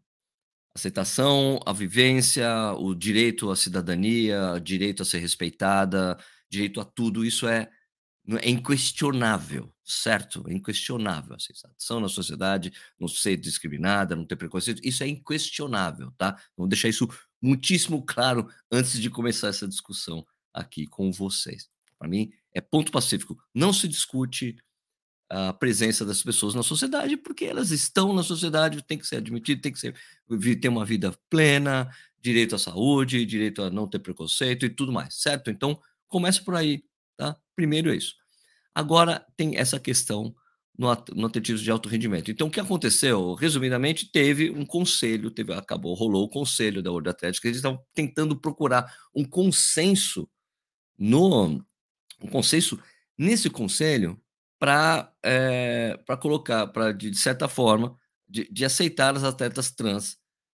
aceitação, 0.76 1.60
a 1.66 1.74
vivência, 1.74 2.48
o 2.78 2.94
direito 2.94 3.50
à 3.50 3.56
cidadania, 3.56 4.60
direito 4.64 5.02
a 5.02 5.06
ser 5.06 5.20
respeitada, 5.20 6.18
direito 6.50 6.82
a 6.82 6.86
tudo, 6.86 7.26
isso 7.26 7.48
é 7.48 7.70
é 8.38 8.50
inquestionável, 8.50 9.74
certo? 9.84 10.46
É 10.48 10.54
inquestionável 10.54 11.36
a 11.36 11.40
sensação 11.40 12.00
na 12.00 12.08
sociedade, 12.08 12.72
não 13.00 13.08
ser 13.08 13.38
discriminada, 13.38 14.16
não 14.16 14.26
ter 14.26 14.36
preconceito, 14.36 14.82
isso 14.84 15.04
é 15.04 15.08
inquestionável, 15.08 16.12
tá? 16.18 16.40
Vamos 16.56 16.70
deixar 16.70 16.90
isso 16.90 17.08
muitíssimo 17.42 18.06
claro 18.06 18.48
antes 18.72 19.00
de 19.02 19.10
começar 19.10 19.48
essa 19.48 19.68
discussão 19.68 20.24
aqui 20.54 20.86
com 20.86 21.12
vocês. 21.12 21.70
Para 21.98 22.08
mim, 22.08 22.32
é 22.54 22.62
ponto 22.62 22.92
pacífico. 22.92 23.38
Não 23.54 23.74
se 23.74 23.88
discute 23.88 24.58
a 25.30 25.54
presença 25.54 26.06
das 26.06 26.24
pessoas 26.24 26.56
na 26.56 26.64
sociedade, 26.64 27.16
porque 27.16 27.46
elas 27.46 27.72
estão 27.72 28.14
na 28.14 28.24
sociedade, 28.24 28.84
tem 28.84 28.98
que 28.98 29.08
ser 29.08 29.18
admitido, 29.18 29.62
tem 29.62 29.72
que 29.72 29.80
ser, 29.80 29.96
ter 30.60 30.70
uma 30.70 30.86
vida 30.86 31.16
plena, 31.30 31.90
direito 32.20 32.56
à 32.56 32.60
saúde, 32.60 33.26
direito 33.26 33.62
a 33.62 33.70
não 33.70 33.88
ter 33.88 34.00
preconceito 34.00 34.66
e 34.66 34.70
tudo 34.70 34.92
mais, 34.92 35.16
certo? 35.16 35.50
Então, 35.50 35.80
comece 36.10 36.44
por 36.44 36.56
aí, 36.56 36.84
tá? 37.16 37.38
Primeiro 37.56 37.92
é 37.92 37.96
isso. 37.96 38.16
Agora 38.76 39.26
tem 39.38 39.58
essa 39.58 39.80
questão 39.80 40.36
no, 40.78 40.88
no 41.14 41.28
atletismo 41.28 41.64
de 41.64 41.72
alto 41.72 41.90
rendimento. 41.90 42.32
Então, 42.32 42.48
o 42.48 42.52
que 42.52 42.60
aconteceu? 42.60 43.34
Resumidamente, 43.34 44.10
teve 44.12 44.50
um 44.50 44.66
conselho, 44.66 45.30
teve, 45.30 45.54
acabou, 45.54 45.94
rolou 45.94 46.24
o 46.24 46.30
conselho 46.30 46.82
da 46.82 46.92
Ordem 46.92 47.12
Atlética, 47.12 47.48
eles 47.48 47.58
estão 47.58 47.84
tentando 47.94 48.40
procurar 48.40 48.94
um 49.14 49.26
consenso 49.26 50.30
no 50.98 51.62
um 52.22 52.28
consenso 52.28 52.78
nesse 53.18 53.50
conselho 53.50 54.20
para 54.58 55.14
é, 55.24 55.98
para 56.06 56.18
colocar, 56.18 56.68
para 56.68 56.92
de, 56.92 57.10
de, 57.10 57.18
certa 57.18 57.48
forma, 57.48 57.96
de, 58.28 58.50
de, 58.52 58.66
aceitar 58.66 59.16
as 59.16 59.24
atletas 59.24 59.72
trans, 59.72 60.18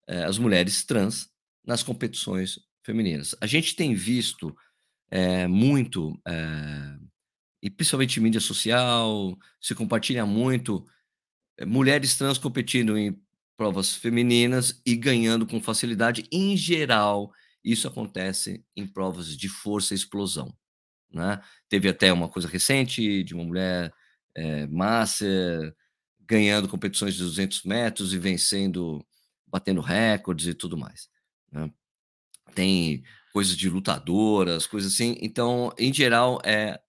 é, 0.08 0.24
as 0.24 0.38
mulheres 0.38 0.84
trans, 0.86 1.30
nas 1.66 1.84
competições 1.84 2.60
femininas. 2.84 3.36
A 3.42 3.48
gente 3.48 3.76
tem 3.76 3.94
visto 3.94 4.56
é, 5.12 5.48
muito 5.48 6.20
é, 6.28 7.00
e 7.62 7.70
principalmente 7.70 8.20
mídia 8.20 8.40
social, 8.40 9.38
se 9.60 9.76
compartilha 9.76 10.26
muito 10.26 10.86
eh, 11.58 11.66
mulheres 11.66 12.18
trans 12.18 12.38
competindo 12.38 12.98
em 12.98 13.20
provas 13.58 13.94
femininas 13.96 14.82
e 14.86 14.96
ganhando 14.96 15.46
com 15.46 15.62
facilidade. 15.62 16.26
Em 16.32 16.56
geral, 16.56 17.32
isso 17.64 17.88
acontece 17.88 18.64
em 18.76 18.88
provas 18.88 19.38
de 19.38 19.50
força 19.50 19.94
e 19.94 19.98
explosão. 19.98 20.56
Né? 21.12 21.42
Teve 21.68 21.90
até 21.90 22.14
uma 22.14 22.30
coisa 22.30 22.48
recente 22.48 23.24
de 23.24 23.34
uma 23.34 23.44
mulher 23.44 23.94
é, 24.36 24.66
master 24.68 25.76
ganhando 26.22 26.70
competições 26.70 27.16
de 27.16 27.24
200 27.24 27.64
metros 27.64 28.14
e 28.14 28.18
vencendo, 28.18 29.06
batendo 29.46 29.82
recordes 29.82 30.48
e 30.48 30.54
tudo 30.54 30.78
mais. 30.78 31.10
Né? 31.52 31.70
Tem 32.54 33.04
coisas 33.34 33.56
de 33.56 33.70
lutadoras, 33.70 34.68
coisas 34.68 34.94
assim. 34.94 35.18
Então, 35.22 35.74
em 35.78 35.94
geral, 35.94 36.42
é 36.44 36.80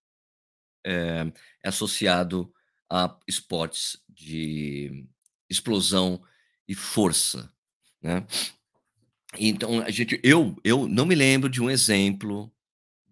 é, 0.85 1.33
é 1.63 1.69
associado 1.69 2.53
a 2.91 3.17
esportes 3.27 3.99
de 4.09 5.07
explosão 5.49 6.23
e 6.67 6.75
força, 6.75 7.53
né? 8.03 8.27
Então 9.39 9.81
a 9.81 9.91
gente, 9.91 10.21
eu, 10.25 10.57
eu 10.65 10.89
não 10.89 11.07
me 11.07 11.15
lembro 11.15 11.49
de 11.49 11.63
um 11.63 11.71
exemplo, 11.71 12.53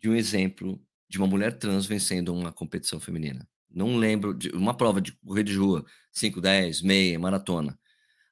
de 0.00 0.08
um 0.08 0.14
exemplo 0.14 0.80
de 1.08 1.16
uma 1.16 1.26
mulher 1.26 1.56
trans 1.58 1.86
vencendo 1.86 2.34
uma 2.34 2.52
competição 2.52 2.98
feminina. 2.98 3.48
Não 3.70 3.96
lembro 3.96 4.34
de 4.34 4.48
uma 4.50 4.74
prova 4.76 5.00
de 5.00 5.12
correr 5.12 5.44
de 5.44 5.56
rua, 5.56 5.84
5, 6.12 6.40
10, 6.40 6.82
meia, 6.82 7.18
maratona. 7.18 7.78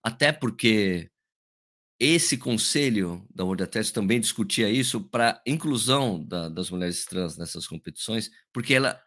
Até 0.02 0.32
porque 0.32 1.10
esse 1.98 2.36
conselho 2.36 3.26
da 3.34 3.44
World 3.44 3.62
Athletics 3.62 3.92
também 3.92 4.20
discutia 4.20 4.68
isso 4.68 5.00
para 5.00 5.42
inclusão 5.46 6.22
da, 6.22 6.48
das 6.48 6.70
mulheres 6.70 7.04
trans 7.06 7.36
nessas 7.38 7.66
competições, 7.66 8.30
porque 8.52 8.74
ela 8.74 9.00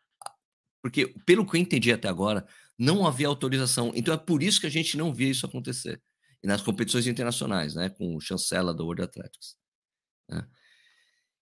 porque, 0.82 1.08
pelo 1.26 1.46
que 1.46 1.58
eu 1.58 1.62
entendi 1.62 1.92
até 1.92 2.08
agora, 2.08 2.48
não 2.78 3.06
havia 3.06 3.28
autorização. 3.28 3.92
Então 3.94 4.14
é 4.14 4.18
por 4.18 4.42
isso 4.42 4.62
que 4.62 4.68
a 4.68 4.70
gente 4.72 4.96
não 4.98 5.14
via 5.14 5.30
isso 5.30 5.46
acontecer. 5.46 6.02
e 6.42 6.48
nas 6.48 6.62
competições 6.62 7.06
internacionais, 7.06 7.76
né, 7.76 7.90
com 7.90 8.18
chancela 8.20 8.74
do 8.74 8.86
World 8.86 9.04
Athletics, 9.04 9.58
né. 10.30 10.48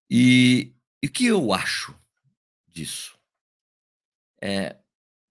E 0.09 0.73
o 1.03 1.09
que 1.09 1.25
eu 1.27 1.53
acho 1.53 1.95
disso? 2.67 3.17
Eh, 4.41 4.75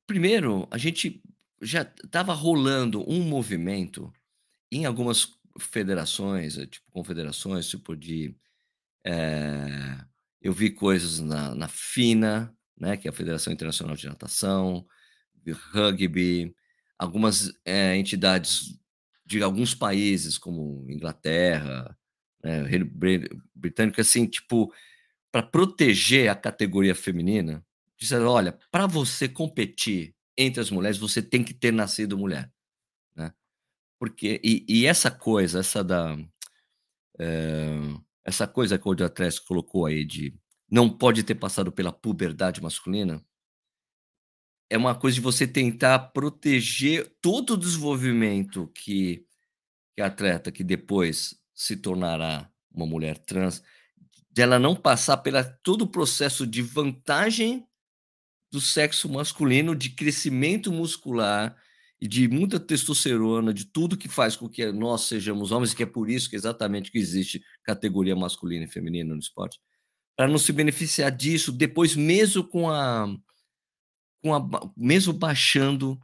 primeiro, 0.06 0.68
a 0.70 0.78
gente 0.78 1.22
já 1.60 1.82
estava 1.82 2.32
rolando 2.34 3.08
um 3.10 3.22
movimento 3.22 4.12
em 4.70 4.84
algumas 4.84 5.36
federações, 5.60 6.58
eh, 6.58 6.66
tipo 6.66 6.86
confederações, 6.92 7.68
tipo 7.68 7.96
de, 7.96 8.34
eh, 9.04 9.98
eu 10.42 10.52
vi 10.52 10.70
coisas 10.70 11.20
na 11.20 11.54
na 11.54 11.68
FINA, 11.68 12.54
né, 12.78 12.96
que 12.96 13.08
é 13.08 13.10
a 13.10 13.14
Federação 13.14 13.52
Internacional 13.52 13.96
de 13.96 14.06
Natação, 14.08 14.86
de 15.44 15.52
rugby, 15.52 16.54
algumas, 16.98 17.52
eh, 17.66 17.96
entidades 17.96 18.78
de 19.26 19.42
alguns 19.42 19.74
países 19.74 20.38
como 20.38 20.86
Inglaterra, 20.90 21.96
né, 22.44 22.62
Reino 22.64 22.86
Bri 22.86 23.28
Britânico, 23.54 24.00
assim, 24.00 24.26
tipo, 24.26 24.72
pra 25.32 25.42
proteger 25.42 26.30
a 26.30 26.34
categoria 26.36 26.94
feminina, 26.94 27.64
disseram: 27.98 28.28
"Olha, 28.28 28.58
pra 28.72 28.86
você 28.86 29.28
competir 29.28 30.14
entre 30.38 30.60
as 30.62 30.70
mulheres, 30.70 30.98
você 30.98 31.22
tem 31.22 31.44
que 31.44 31.54
ter 31.54 31.72
nascido 31.72 32.18
mulher". 32.18 32.50
Porque 33.98 34.40
e 34.44 34.64
e 34.68 34.86
essa 34.86 35.10
coisa, 35.10 35.60
essa 35.60 35.82
da 35.82 36.16
eh, 37.18 37.94
essa 38.24 38.46
coisa 38.46 38.78
que 38.78 38.88
o 38.88 38.92
Athletics 38.92 39.38
colocou 39.38 39.86
aí 39.86 40.04
de 40.04 40.34
não 40.70 40.88
pode 40.90 41.22
ter 41.22 41.36
passado 41.36 41.72
pela 41.72 41.92
puberdade 41.92 42.60
masculina 42.60 43.24
é 44.68 44.76
uma 44.76 44.94
coisa 44.94 45.14
de 45.14 45.20
você 45.20 45.46
tentar 45.46 45.98
proteger 46.10 47.16
todo 47.22 47.54
o 47.54 47.56
desenvolvimento 47.56 48.66
que 48.74 49.24
que 49.94 50.02
a 50.02 50.06
atleta 50.06 50.52
que 50.52 50.62
depois 50.62 51.40
se 51.54 51.74
tornará 51.74 52.50
uma 52.70 52.84
mulher 52.84 53.16
trans, 53.16 53.62
dela 54.30 54.58
não 54.58 54.76
passar 54.76 55.16
pela 55.16 55.42
todo 55.42 55.82
o 55.82 55.88
processo 55.88 56.46
de 56.46 56.60
vantagem 56.60 57.66
do 58.52 58.60
sexo 58.60 59.08
masculino, 59.08 59.74
de 59.74 59.88
crescimento 59.90 60.70
muscular 60.70 61.56
e 62.00 62.08
de 62.08 62.28
muita 62.28 62.60
testosterona, 62.60 63.54
de 63.54 63.64
tudo 63.66 63.96
que 63.96 64.08
faz 64.08 64.36
com 64.36 64.48
que 64.48 64.70
nós 64.72 65.02
sejamos 65.02 65.52
homens, 65.52 65.74
que 65.74 65.82
é 65.84 65.86
por 65.86 66.10
isso 66.10 66.30
que 66.30 66.36
exatamente 66.36 66.90
que 66.92 66.98
existe 66.98 67.42
categoria 67.64 68.16
masculina 68.16 68.64
e 68.66 68.68
feminina 68.68 69.14
no 69.14 69.20
esporte, 69.20 69.58
pra 70.16 70.28
não 70.28 70.38
se 70.38 70.52
beneficiar 70.52 71.10
disso 71.12 71.52
depois 71.52 71.96
mesmo 71.96 72.44
com 72.44 72.70
a 72.70 73.08
com 74.22 74.34
a 74.34 74.40
mesmo 74.76 75.12
baixando, 75.12 75.98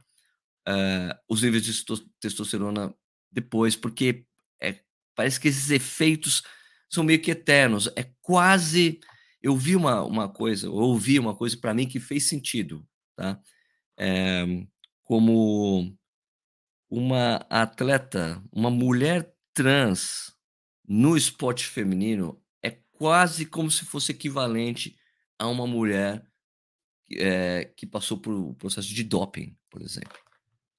eh, 0.67 1.17
os 1.29 1.41
níveis 1.43 1.63
de 1.65 1.71
estos 1.71 2.05
testosterona 2.21 2.93
depois, 3.31 3.75
porque, 3.75 4.25
eh, 4.61 4.79
parece 5.15 5.39
que 5.39 5.47
esses 5.49 5.71
efeitos 5.71 6.43
são 6.91 7.03
meio 7.03 7.21
que 7.21 7.31
eternos, 7.31 7.89
é 7.95 8.05
quase 8.21 8.99
eu 9.43 9.57
vi 9.57 9.75
uma 9.75 10.03
uma 10.03 10.29
coisa, 10.29 10.67
eu 10.67 10.73
ouvi 10.75 11.19
uma 11.19 11.35
coisa 11.35 11.57
pra 11.57 11.73
mim 11.73 11.87
que 11.87 11.99
fez 11.99 12.27
sentido, 12.29 12.87
tá, 13.17 13.39
eh, 13.99 14.65
como 15.13 15.95
uma 16.89 17.35
atleta, 17.47 18.43
uma 18.51 18.71
mulher 18.71 19.31
trans 19.53 20.33
no 20.83 21.15
esporte 21.15 21.67
feminino 21.67 22.41
é 22.63 22.71
quase 22.93 23.45
como 23.45 23.69
se 23.69 23.85
fosse 23.85 24.11
equivalente 24.11 24.97
a 25.37 25.47
uma 25.47 25.67
mulher, 25.67 26.25
eh, 27.15 27.71
que 27.77 27.85
passou 27.85 28.17
por 28.17 28.33
o 28.33 28.55
processo 28.55 28.87
de 28.87 29.03
doping, 29.03 29.55
por 29.69 29.83
exemplo. 29.83 30.17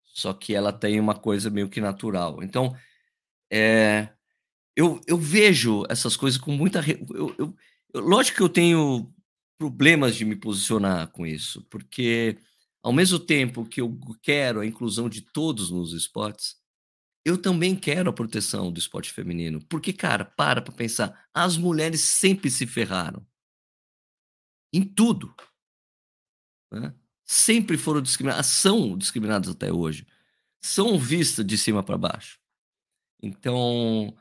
Só 0.03 0.33
que 0.35 0.53
ela 0.53 0.73
tem 0.73 0.99
uma 0.99 1.15
coisa 1.15 1.49
meio 1.49 1.69
que 1.69 1.81
natural. 1.81 2.43
Então, 2.43 2.77
eh, 3.53 4.09
eu 4.75 5.01
eu 5.07 5.17
vejo 5.17 5.85
essas 5.89 6.17
coisas 6.17 6.41
com 6.41 6.51
muita 6.51 6.81
eu 7.15 7.55
eu 7.95 8.01
lógico 8.01 8.39
que 8.39 8.43
eu 8.43 8.49
tenho 8.49 9.15
problemas 9.59 10.17
de 10.17 10.25
me 10.25 10.35
posicionar 10.35 11.09
com 11.13 11.25
isso, 11.25 11.65
porque 11.71 12.37
ao 12.85 12.93
mesmo 12.93 13.19
tempo 13.19 13.65
que 13.65 13.81
eu 13.81 13.99
quero 14.21 14.61
a 14.61 14.67
inclusão 14.67 15.09
de 15.09 15.23
todos 15.23 15.71
nos 15.71 15.95
esportes, 15.95 16.57
eu 17.25 17.41
também 17.41 17.75
quero 17.75 18.11
a 18.11 18.13
proteção 18.13 18.71
do 18.71 18.79
esporte 18.79 19.11
feminino, 19.11 19.65
porque 19.71 19.91
cara, 19.91 20.23
para 20.23 20.61
pra 20.61 20.71
pensar, 20.71 21.27
as 21.33 21.57
mulheres 21.57 22.03
sempre 22.03 22.51
se 22.51 22.67
ferraram. 22.67 23.27
Em 24.71 24.85
tudo. 24.85 25.35
Né, 26.71 26.95
sempre 27.25 27.79
foram 27.79 28.03
discriminadas 28.03 28.47
são 28.49 28.99
discriminadas 28.99 29.49
até 29.49 29.73
hoje, 29.73 30.07
são 30.63 30.99
vistas 30.99 31.47
de 31.47 31.57
cima 31.57 31.83
pra 31.83 31.97
baixo. 31.97 32.39
Então, 33.23 34.15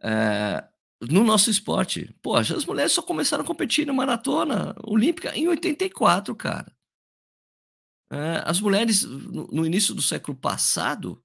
eh, 0.00 0.68
no 1.08 1.22
nosso 1.22 1.50
esporte, 1.50 2.12
poxa, 2.20 2.56
as 2.56 2.64
mulheres 2.64 2.90
só 2.90 3.02
começaram 3.02 3.44
a 3.44 3.46
competir 3.46 3.86
na 3.86 3.92
maratona 3.92 4.74
olímpica 4.82 5.36
em 5.36 5.46
84, 5.46 6.34
cara. 6.34 6.76
Eh, 8.12 8.42
as 8.46 8.60
mulheres 8.60 9.02
no 9.04 9.66
início 9.66 9.94
do 9.94 10.00
século 10.02 10.36
passado, 10.36 11.22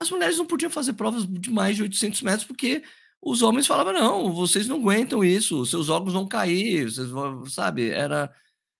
as 0.00 0.10
mulheres 0.10 0.38
não 0.38 0.46
podiam 0.46 0.70
fazer 0.70 0.94
provas 0.94 1.26
de 1.26 1.50
mais 1.50 1.76
de 1.76 1.82
800 1.82 2.22
metros, 2.22 2.44
porque 2.46 2.82
os 3.22 3.42
homens 3.42 3.66
falavam: 3.66 3.92
"Não, 3.94 4.32
vocês 4.34 4.68
não 4.68 4.76
aguentam 4.78 5.24
isso, 5.24 5.66
seus 5.66 5.88
órgãos 5.90 6.14
vão 6.14 6.28
cair, 6.28 6.90
vocês 6.90 7.08
vão", 7.10 7.46
sabe, 7.46 7.90
era 7.90 8.32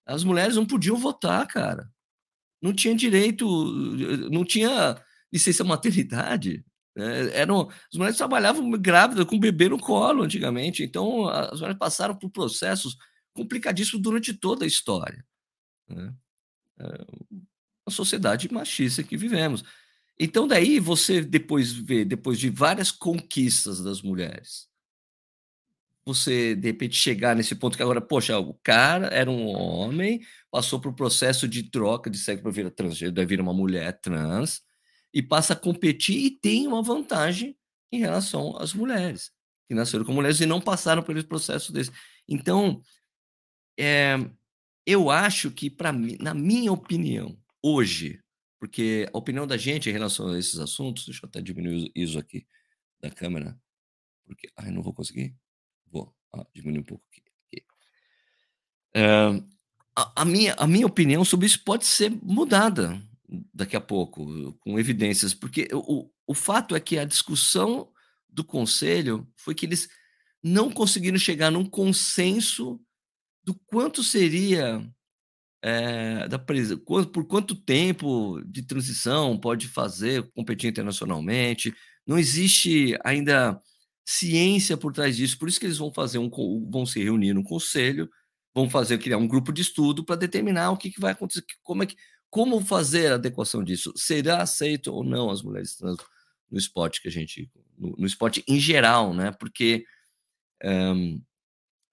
as 0.06 0.24
mulheres 0.24 0.56
não 0.56 0.66
podiam 0.66 0.96
votar, 0.96 1.46
cara. 1.48 1.88
Não 2.62 2.72
tinha 2.74 2.94
direito, 2.96 3.46
não 4.30 4.44
tinha 4.44 4.96
licença 5.32 5.64
maternidade, 5.64 6.64
eh, 6.96 7.30
eram 7.34 7.68
as 7.92 7.98
mulheres 7.98 8.16
trabalhavam 8.18 8.70
grávida 8.72 9.26
com 9.26 9.38
bebê 9.40 9.68
no 9.68 9.78
colo 9.80 10.22
antigamente, 10.24 10.82
então 10.84 11.28
as 11.28 11.60
mulheres 11.60 11.78
passaram 11.78 12.16
por 12.16 12.30
processos 12.30 12.96
complicadíssimos 13.34 14.02
durante 14.02 14.32
toda 14.34 14.64
a 14.64 14.68
história, 14.68 15.24
né. 15.88 16.12
Eh, 16.80 17.06
uma 17.86 17.92
sociedade 17.94 18.52
machista 18.52 19.02
que 19.02 19.16
vivemos. 19.16 19.64
Então 20.18 20.46
daí 20.48 20.80
você 20.80 21.20
depois 21.22 21.72
vê, 21.72 22.04
depois 22.04 22.38
de 22.38 22.50
várias 22.50 22.90
conquistas 22.90 23.82
das 23.82 24.00
mulheres 24.02 24.68
você 26.04 26.54
de 26.54 26.68
repente 26.68 26.96
chegar 26.96 27.34
nesse 27.34 27.54
ponto 27.54 27.76
que 27.76 27.82
agora, 27.82 28.00
poxa, 28.00 28.38
o 28.38 28.54
cara 28.62 29.06
era 29.08 29.30
um 29.30 29.46
homem, 29.46 30.20
passou 30.50 30.78
por 30.80 30.92
processo 30.94 31.48
de 31.48 31.70
troca 31.70 32.10
de 32.10 32.18
sexo 32.18 32.42
pra 32.42 32.52
virar 32.52 32.70
transgênero, 32.70 33.14
daí 33.14 33.26
vira 33.26 33.42
uma 33.42 33.54
mulher 33.54 33.98
trans, 34.00 34.62
e 35.12 35.22
passa 35.22 35.54
a 35.54 35.56
competir 35.56 36.18
e 36.26 36.30
tem 36.30 36.66
uma 36.66 36.82
vantagem 36.82 37.56
em 37.90 37.98
relação 37.98 38.56
às 38.58 38.74
mulheres, 38.74 39.30
que 39.68 39.74
nasceram 39.74 40.04
como 40.04 40.16
mulheres 40.16 40.40
e 40.40 40.46
não 40.46 40.60
passaram 40.60 41.02
por 41.02 41.16
esse 41.16 41.26
processo 41.26 41.72
desse. 41.72 41.90
Então, 42.28 42.82
eh, 43.78 44.18
eu 44.86 45.10
acho 45.10 45.50
que 45.50 45.70
mim 45.92 46.16
na 46.20 46.34
minha 46.34 46.72
opinião, 46.72 47.36
hoje, 47.62 48.20
porque 48.60 49.08
a 49.12 49.18
opinião 49.18 49.46
da 49.46 49.56
gente 49.56 49.88
em 49.90 49.92
relação 49.92 50.28
a 50.28 50.38
esses 50.38 50.58
assuntos 50.58 51.06
deixa 51.06 51.24
eu 51.24 51.28
até 51.28 51.40
diminuir 51.42 51.86
o 51.96 52.00
ISO 52.00 52.18
aqui 52.18 52.46
da 53.00 53.10
câmera, 53.10 53.58
porque 54.26 54.48
ai, 54.56 54.70
não 54.70 54.82
vou 54.82 54.94
conseguir? 54.94 55.36
Vou, 55.92 56.14
ó, 56.32 56.44
diminuir 56.54 56.80
um 56.80 56.84
pouco 56.84 57.04
aqui 57.10 57.22
aqui. 57.48 57.66
Hã, 58.94 59.44
a 59.96 60.22
a 60.22 60.24
minha 60.24 60.54
a 60.54 60.66
minha 60.66 60.86
opinião 60.86 61.24
sobre 61.24 61.46
isso 61.46 61.62
pode 61.64 61.86
ser 61.86 62.10
mudada 62.10 63.00
daqui 63.52 63.76
a 63.76 63.80
pouco, 63.80 64.54
com 64.60 64.78
evidências, 64.78 65.34
porque 65.34 65.68
o 65.72 66.10
o 66.26 66.34
fato 66.34 66.74
é 66.74 66.80
que 66.80 66.98
a 66.98 67.04
discussão 67.04 67.92
do 68.30 68.42
conselho 68.44 69.28
foi 69.36 69.54
que 69.54 69.66
eles 69.66 69.88
não 70.42 70.70
conseguiram 70.70 71.18
chegar 71.18 71.50
num 71.50 71.66
consenso 71.66 72.80
do 73.44 73.54
quanto 73.66 74.02
seria, 74.04 74.86
eh, 75.62 76.28
da 76.28 76.38
presen 76.38 76.78
quan 76.78 77.04
por 77.04 77.26
quanto 77.26 77.54
tempo 77.56 78.40
de 78.46 78.62
transição 78.62 79.38
pode 79.38 79.68
fazer, 79.68 80.22
competir 80.34 80.70
internacionalmente, 80.70 81.74
não 82.06 82.18
existe 82.18 82.96
ainda 83.04 83.60
ciência 84.06 84.76
por 84.76 84.92
trás 84.92 85.16
disso, 85.16 85.38
por 85.38 85.48
isso 85.48 85.60
que 85.60 85.66
eles 85.66 85.78
vão 85.78 85.92
fazer 85.92 86.18
um 86.18 86.30
vão 86.70 86.86
se 86.86 87.02
reunir 87.02 87.34
no 87.34 87.44
conselho, 87.44 88.08
vão 88.54 88.70
fazer 88.70 88.98
criar 88.98 89.18
um 89.18 89.28
grupo 89.28 89.52
de 89.52 89.62
estudo 89.62 90.04
pra 90.04 90.16
determinar 90.16 90.70
o 90.72 90.76
que 90.78 90.90
que 90.92 91.00
vai 91.00 91.12
acontecer, 91.12 91.44
como 91.62 91.82
é 91.84 91.86
que 91.86 91.96
como 92.30 92.60
fazer 92.60 93.12
a 93.12 93.16
adequação 93.16 93.64
disso, 93.64 93.92
será 93.96 94.42
aceito 94.42 94.92
ou 94.92 95.04
não 95.04 95.30
as 95.30 95.42
mulheres 95.42 95.76
trans 95.76 95.96
no 96.50 96.58
esporte 96.58 97.00
que 97.02 97.08
a 97.08 97.10
gente 97.12 97.50
no 97.78 97.94
no 97.98 98.06
esporte 98.06 98.44
em 98.48 98.58
geral, 98.60 99.14
né, 99.14 99.32
porque, 99.40 99.84
hã, 100.64 101.18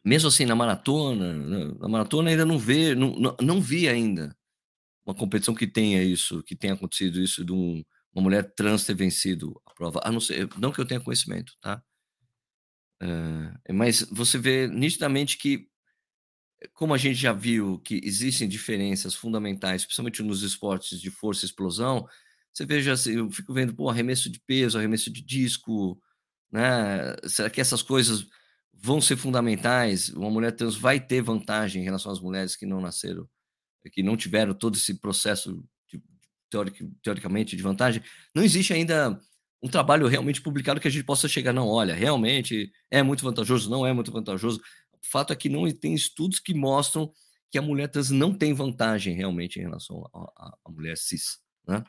mesmo 0.03 0.29
assim 0.29 0.46
na 0.46 0.55
maratona, 0.55 1.34
na 1.34 1.75
na 1.75 1.88
maratona 1.89 2.29
ainda 2.31 2.46
não 2.46 2.58
vê 2.60 2.96
não 2.96 3.13
não 3.15 3.36
não 3.41 3.62
vi 3.62 3.88
ainda 3.89 4.36
uma 5.05 5.15
competição 5.15 5.55
que 5.55 5.67
tenha 5.67 6.03
isso, 6.03 6.43
que 6.43 6.55
tenha 6.55 6.74
acontecido 6.75 7.22
isso 7.22 7.46
de 7.46 7.51
um 7.53 7.84
uma 8.13 8.24
mulher 8.24 8.53
trans 8.55 8.86
ter 8.86 8.96
vencido 8.96 9.62
a 9.67 9.74
prova, 9.74 10.01
a 10.03 10.12
não 10.12 10.20
ser 10.22 10.50
não 10.60 10.72
que 10.74 10.81
eu 10.81 10.86
tenha 10.88 11.01
conhecimento, 11.01 11.53
tá. 11.62 11.81
Eh, 13.67 13.74
mas 13.74 14.01
você 14.12 14.38
vê 14.38 14.67
nitidamente 14.67 15.38
que, 15.38 15.67
como 16.74 16.93
a 16.93 16.98
gente 16.98 17.15
já 17.15 17.34
viu 17.34 17.79
que 17.79 18.00
existem 18.03 18.48
diferenças 18.48 19.15
fundamentais, 19.15 19.84
principalmente 19.86 20.24
nos 20.24 20.43
esportes 20.43 21.00
de 21.01 21.10
força 21.12 21.46
e 21.46 21.48
explosão, 21.48 22.08
você 22.53 22.65
veja 22.65 22.93
assim, 22.93 23.13
eu 23.17 23.31
fico 23.31 23.53
vendo, 23.53 23.74
pô, 23.75 23.89
arremesso 23.89 24.29
de 24.29 24.39
peso, 24.46 24.77
arremesso 24.77 25.12
de 25.12 25.22
disco, 25.24 26.01
né, 26.51 27.15
será 27.27 27.50
que 27.50 27.62
essas 27.62 27.81
coisas 27.84 28.27
vão 28.81 29.00
ser 29.00 29.15
fundamentais? 29.15 30.09
Uma 30.09 30.29
mulher 30.29 30.51
trans 30.51 30.75
vai 30.75 31.00
ter 31.00 31.21
vantagem 31.21 31.81
em 31.81 31.85
relação 31.85 32.11
às 32.11 32.19
mulheres 32.19 32.55
que 32.55 32.65
não 32.65 32.81
nasceram, 32.81 33.27
que 33.91 34.01
não 34.01 34.17
tiveram 34.17 34.53
todo 34.53 34.75
esse 34.75 35.00
processo 35.00 35.63
de 35.88 36.01
teoric 36.50 36.89
teoricamente 37.03 37.55
de 37.55 37.61
vantagem? 37.61 38.03
Não 38.33 38.43
existe 38.43 38.73
ainda 38.73 39.19
um 39.61 39.69
trabalho 39.69 40.07
realmente 40.07 40.41
publicado 40.41 40.79
que 40.79 40.88
a 40.88 40.91
gente 40.91 41.03
possa 41.03 41.27
chegar, 41.27 41.53
não, 41.53 41.67
olha, 41.67 41.93
realmente 41.93 42.71
é 42.89 43.03
muito 43.03 43.23
vantajoso, 43.23 43.69
não 43.69 43.85
é 43.85 43.93
muito 43.93 44.11
vantajoso. 44.11 44.59
O 44.91 45.05
fato 45.05 45.31
é 45.31 45.35
que 45.35 45.50
não 45.50 45.69
tem 45.71 45.93
estudos 45.93 46.39
que 46.39 46.53
mostram 46.53 47.13
que 47.51 47.57
a 47.59 47.61
mulher 47.61 47.88
trans 47.88 48.09
não 48.09 48.33
tem 48.33 48.53
vantagem 48.53 49.13
realmente 49.13 49.59
em 49.59 49.63
relação 49.63 50.09
à 50.13 50.69
mulher 50.69 50.97
cis, 50.97 51.39
né? 51.67 51.83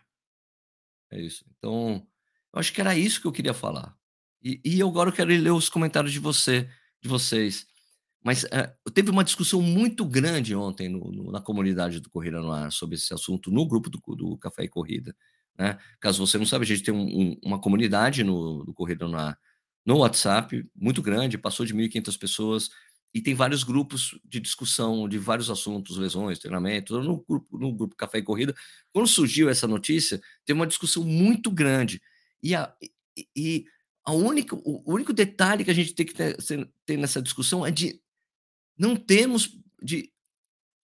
É 1.10 1.20
isso. 1.20 1.44
Então, 1.56 2.06
eu 2.52 2.60
acho 2.60 2.72
que 2.72 2.80
era 2.80 2.96
isso 2.96 3.20
que 3.20 3.26
eu 3.26 3.32
queria 3.32 3.54
falar. 3.54 3.96
E, 4.42 4.60
e 4.64 4.82
agora 4.82 5.08
eu 5.08 5.12
quero 5.12 5.30
ler 5.30 5.52
os 5.52 5.68
comentários 5.68 6.12
de 6.12 6.18
você, 6.18 6.68
de 7.02 7.08
vocês. 7.08 7.66
Mas 8.24 8.44
uh, 8.44 8.90
teve 8.92 9.10
uma 9.10 9.24
discussão 9.24 9.60
muito 9.60 10.04
grande 10.04 10.54
ontem 10.54 10.88
no, 10.88 11.10
no, 11.10 11.32
na 11.32 11.40
comunidade 11.40 12.00
do 12.00 12.08
Corrida 12.08 12.40
no 12.40 12.52
Ar 12.52 12.70
sobre 12.70 12.94
esse 12.94 13.12
assunto 13.12 13.50
no 13.50 13.66
grupo 13.66 13.90
do, 13.90 13.98
do 14.14 14.38
Café 14.38 14.64
e 14.64 14.68
Corrida. 14.68 15.14
Né? 15.58 15.78
Caso 16.00 16.24
você 16.24 16.38
não 16.38 16.46
saiba, 16.46 16.64
a 16.64 16.66
gente 16.66 16.82
tem 16.82 16.94
um, 16.94 17.02
um, 17.04 17.40
uma 17.44 17.60
comunidade 17.60 18.22
no, 18.22 18.64
do 18.64 18.72
Corrida 18.72 19.06
no 19.08 19.18
Ar 19.18 19.36
no 19.84 19.98
WhatsApp, 19.98 20.64
muito 20.76 21.02
grande, 21.02 21.36
passou 21.36 21.66
de 21.66 21.74
1.500 21.74 22.16
pessoas, 22.16 22.70
e 23.14 23.20
tem 23.20 23.34
vários 23.34 23.62
grupos 23.62 24.18
de 24.24 24.40
discussão 24.40 25.08
de 25.08 25.18
vários 25.18 25.50
assuntos, 25.50 25.98
lesões, 25.98 26.38
treinamento, 26.38 26.98
no 27.02 27.22
grupo, 27.28 27.58
no 27.58 27.72
grupo 27.72 27.96
Café 27.96 28.18
e 28.18 28.22
Corrida. 28.22 28.54
Quando 28.92 29.06
surgiu 29.06 29.50
essa 29.50 29.66
notícia, 29.66 30.20
teve 30.46 30.58
uma 30.58 30.66
discussão 30.66 31.04
muito 31.04 31.50
grande. 31.50 32.00
E 32.42 32.54
a, 32.54 32.72
e 33.36 33.66
a 34.04 34.12
única, 34.12 34.56
o 34.56 34.82
único 34.92 35.12
detalhe 35.12 35.64
que 35.64 35.70
a 35.70 35.74
gente 35.74 35.94
tem 35.94 36.04
que 36.04 36.14
ter, 36.14 36.36
ter 36.84 36.96
nessa 36.96 37.22
discussão 37.22 37.64
é 37.64 37.70
de 37.70 38.00
não 38.76 38.96
termos, 38.96 39.56
de, 39.80 40.12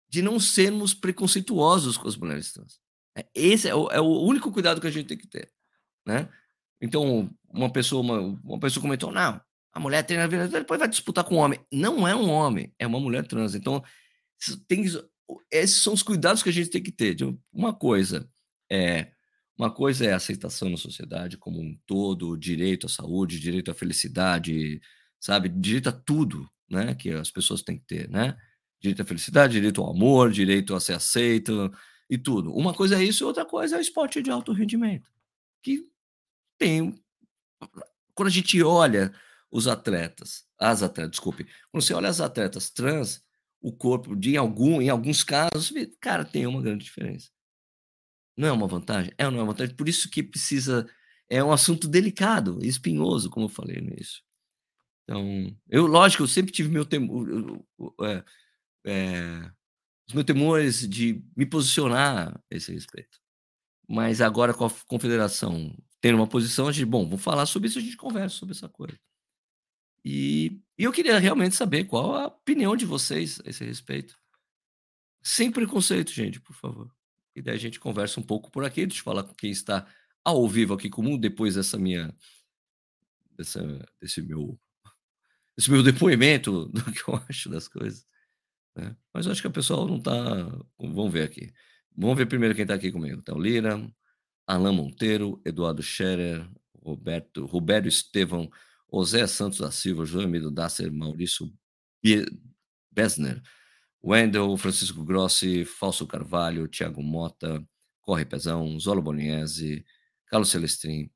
de 0.10 0.22
não 0.22 0.40
sermos 0.40 0.94
preconceituosos 0.94 1.98
com 1.98 2.08
as 2.08 2.18
mulheres 2.18 2.52
trans. 2.52 2.80
É, 3.18 3.26
esse 3.34 3.70
é 3.70 3.76
o, 3.76 3.90
é 3.90 4.02
o 4.02 4.22
único 4.22 4.52
cuidado 4.52 4.82
que 4.82 4.88
a 4.88 4.92
gente 4.92 5.08
tem 5.08 5.18
que 5.18 5.28
ter, 5.28 5.50
né? 6.06 6.30
Então, 6.82 7.30
uma 7.48 7.72
pessoa, 7.72 8.02
uma, 8.02 8.20
uma 8.44 8.60
pessoa 8.60 8.82
comentou, 8.82 9.12
não, 9.12 9.40
a 9.72 9.80
mulher 9.80 10.04
treina 10.04 10.26
a 10.26 10.28
vida, 10.28 10.48
depois 10.48 10.80
vai 10.80 10.90
disputar 10.90 11.24
com 11.24 11.36
um 11.36 11.40
homem. 11.40 11.60
Não 11.72 12.08
é 12.08 12.14
um 12.16 12.30
homem, 12.30 12.74
é 12.78 12.86
uma 12.86 13.00
mulher 13.00 13.26
trans. 13.26 13.56
Então, 13.56 13.84
tem, 14.68 14.86
esses 15.50 15.82
são 15.82 15.94
os 15.94 16.04
cuidados 16.04 16.44
que 16.44 16.50
a 16.50 16.54
gente 16.54 16.70
tem 16.70 16.84
que 16.84 16.92
ter. 16.92 17.16
Uma 17.52 17.74
coisa 17.74 18.30
é 18.70 19.12
uma 19.58 19.72
coisa 19.72 20.06
é 20.06 20.14
a 20.14 20.18
aceitação 20.18 20.70
na 20.70 20.78
sociedade 20.78 21.38
como 21.38 21.62
um 21.62 21.78
todo, 21.86 22.38
direito 22.38 22.88
à 22.88 22.90
saúde, 22.90 23.40
direito 23.40 23.72
à 23.72 23.74
felicidade, 23.74 24.82
sabe? 25.20 25.50
Direito 25.50 25.90
a 25.90 25.92
tudo, 25.94 26.50
né? 26.70 26.94
Que 26.96 27.12
as 27.12 27.32
pessoas 27.32 27.62
têm 27.62 27.78
que 27.78 27.86
ter, 27.86 28.10
né? 28.10 28.38
Direito 28.82 29.02
à 29.02 29.06
felicidade, 29.06 29.54
direito 29.54 29.82
ao 29.82 29.90
amor, 29.90 30.32
direito 30.32 30.76
a 30.76 30.80
ser 30.80 30.94
aceito 30.94 31.72
e 32.10 32.18
tudo. 32.18 32.54
Uma 32.54 32.74
coisa 32.74 33.00
é 33.00 33.04
isso 33.04 33.24
e 33.24 33.26
outra 33.26 33.46
coisa 33.46 33.76
é 33.76 33.80
o 33.80 33.82
esporte 33.82 34.22
de 34.22 34.30
alto 34.30 34.52
rendimento. 34.52 35.10
Que 35.64 35.88
tem. 36.58 36.94
Quando 38.14 38.28
a 38.28 38.32
gente 38.32 38.62
olha 38.62 39.14
os 39.50 39.68
atletas, 39.68 40.46
as 40.60 40.84
atletas, 40.84 41.12
desculpe, 41.12 41.46
quando 41.72 41.82
você 41.82 41.94
olha 41.94 42.10
as 42.10 42.20
atletas 42.20 42.70
trans, 42.70 43.24
o 43.62 43.72
corpo 43.72 44.16
de 44.16 44.36
algum, 44.36 44.82
em 44.82 44.90
alguns 44.90 45.24
casos, 45.24 45.74
cara, 46.02 46.26
tem 46.26 46.46
uma 46.46 46.62
grande 46.62 46.84
diferença. 46.84 47.30
Não 48.38 48.48
é 48.48 48.52
uma 48.52 48.68
vantagem? 48.68 49.14
É 49.18 49.26
ou 49.26 49.32
não 49.32 49.40
é 49.40 49.44
uma 49.44 49.52
vantagem? 49.54 49.76
Por 49.76 49.88
isso 49.88 50.10
que 50.10 50.22
precisa, 50.22 50.88
é 51.30 51.44
um 51.44 51.52
assunto 51.52 51.88
delicado, 51.88 52.60
espinhoso, 52.64 53.30
como 53.30 53.46
eu 53.46 53.50
falei 53.50 53.78
início. 53.78 54.22
Então, 55.04 55.56
eu, 55.70 55.86
lógico, 55.86 56.24
eu 56.24 56.28
sempre 56.28 56.52
tive 56.52 56.70
meu 56.70 56.86
temor, 56.86 57.28
é, 58.02 58.24
é, 58.86 59.52
os 60.08 60.14
meus 60.14 60.26
temores 60.26 60.88
de 60.88 61.24
me 61.36 61.46
posicionar 61.46 62.36
a 62.52 62.56
esse 62.56 62.72
respeito. 62.74 63.20
Mas 63.88 64.20
agora 64.20 64.54
com 64.54 64.66
a 64.66 64.72
confederação 64.88 65.76
tendo 66.06 66.18
uma 66.18 66.28
posição, 66.28 66.68
a 66.68 66.72
gente, 66.72 66.86
bom, 66.86 67.04
vamos 67.04 67.24
falar 67.24 67.48
sobre 67.48 67.68
isso, 67.68 67.80
a 67.80 67.82
gente 67.82 67.98
conversa 67.98 68.36
sobre 68.36 68.54
essa 68.54 68.70
coisa. 68.70 68.96
E, 70.04 70.62
e 70.78 70.84
eu 70.84 70.92
queria 70.92 71.18
realmente 71.18 71.56
saber 71.56 71.86
qual 71.86 72.14
a 72.16 72.28
opinião 72.28 72.76
de 72.76 72.86
vocês 72.86 73.42
a 73.44 73.50
esse 73.50 73.66
respeito. 73.66 74.16
Sem 75.24 75.52
preconceito, 75.52 76.12
gente, 76.12 76.40
por 76.40 76.54
favor. 76.54 76.94
E 77.36 77.42
daí 77.42 77.56
a 77.56 77.60
gente 77.60 77.80
conversa 77.80 78.20
um 78.20 78.24
pouco 78.24 78.50
por 78.50 78.64
aqui. 78.64 78.86
Deixa 78.86 79.02
eu 79.02 79.04
falar 79.04 79.24
com 79.24 79.34
quem 79.34 79.52
está 79.52 79.86
ao 80.24 80.48
vivo 80.48 80.74
aqui 80.74 80.90
comigo, 80.90 81.18
depois 81.18 81.56
dessa 81.56 81.78
minha. 81.78 82.16
Dessa, 83.38 83.86
desse 84.02 84.22
meu. 84.22 84.60
Esse 85.58 85.70
meu 85.70 85.84
depoimento 85.84 86.66
do 86.74 86.84
que 86.92 87.08
eu 87.08 87.16
acho 87.30 87.50
das 87.50 87.68
coisas. 87.68 88.06
Né? 88.76 88.96
Mas 89.14 89.26
eu 89.26 89.32
acho 89.32 89.42
que 89.42 89.48
o 89.48 89.52
pessoal 89.52 89.88
não 89.88 89.98
está. 89.98 90.14
Vamos 90.80 91.12
ver 91.12 91.24
aqui. 91.24 91.54
Vamos 91.96 92.18
ver 92.18 92.26
primeiro 92.26 92.56
quem 92.56 92.64
está 92.64 92.74
aqui 92.74 92.92
comigo. 92.92 93.20
Então, 93.20 93.38
Lira, 93.38 93.80
Alain 94.48 94.76
Monteiro, 94.76 95.42
Eduardo 95.46 95.82
Scherer, 95.82 96.50
Roberto, 96.82 97.46
Roberto 97.46 97.88
Estevão, 97.88 98.50
José 98.92 99.26
Santos 99.28 99.60
da 99.60 99.72
Silva, 99.72 100.06
João 100.06 100.24
Emílio 100.24 100.52
Dasser, 100.52 100.92
Maurício 100.92 101.52
Besner, 102.92 103.42
Wendel, 104.06 104.56
Francisco 104.56 105.04
Grossi, 105.04 105.66
Falso 105.66 106.06
Carvalho, 106.06 106.68
Thiago 106.68 107.02
Mota, 107.02 107.68
Corre 108.02 108.24
Pezão, 108.24 108.80
Zolo 108.80 109.02
Boniese, 109.02 109.84
Carlos 110.28 110.52
Celestrin, 110.52 111.10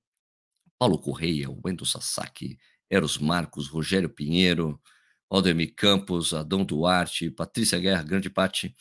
Paulo 0.80 0.98
Correia, 0.98 1.48
Wendel 1.64 1.86
Sasaki, 1.86 2.58
Eros 2.90 3.20
Marcos, 3.20 3.68
Rogério 3.68 4.10
Pinheiro, 4.10 4.82
Aldemir 5.30 5.76
Campos, 5.76 6.34
Adão 6.34 6.66
Duarte, 6.66 7.30
Patrícia 7.30 7.78
Guerra, 7.78 8.02
Grande 8.02 8.28
Pati, 8.28 8.76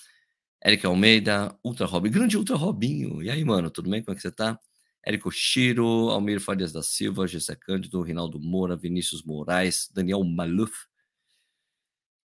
Eric 0.65 0.87
Almeida, 0.87 1.55
Ultra 1.63 1.85
Robin, 1.85 2.11
grande 2.11 2.39
Ultra 2.39 2.57
Robinho. 2.57 3.23
E 3.23 3.31
aí, 3.31 3.45
mano, 3.45 3.71
tudo 3.71 3.91
bem? 3.91 4.03
Como 4.03 4.15
é 4.15 4.17
que 4.17 4.23
você 4.23 4.33
tá? 4.33 4.59
Érico 5.05 5.31
Chiro, 5.31 6.09
Almir 6.09 6.41
Farias 6.41 6.73
da 6.73 6.83
Silva, 6.83 7.27
Gessé 7.27 7.55
Cândido, 7.55 8.01
Rinaldo 8.01 8.41
Moura, 8.41 8.75
Vinícius 8.75 9.23
Moraes, 9.23 9.91
Daniel 9.93 10.25
Maluf, 10.25 10.88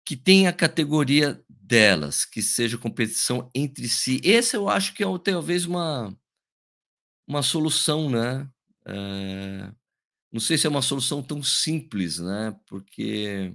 que 0.04 0.16
tem 0.16 0.46
a 0.46 0.52
categoria 0.52 1.42
delas, 1.48 2.24
que 2.24 2.42
seja 2.42 2.76
competição 2.78 3.50
entre 3.54 3.88
si. 3.88 4.20
Esse 4.24 4.56
eu 4.56 4.68
acho 4.68 4.94
que 4.94 5.02
é 5.02 5.06
talvez 5.18 5.64
uma, 5.64 6.16
uma 7.26 7.42
solução, 7.42 8.10
né? 8.10 8.48
É, 8.86 9.72
não 10.32 10.40
sei 10.40 10.58
se 10.58 10.66
é 10.66 10.70
uma 10.70 10.82
solução 10.82 11.22
tão 11.22 11.42
simples, 11.42 12.18
né? 12.18 12.56
Porque, 12.66 13.54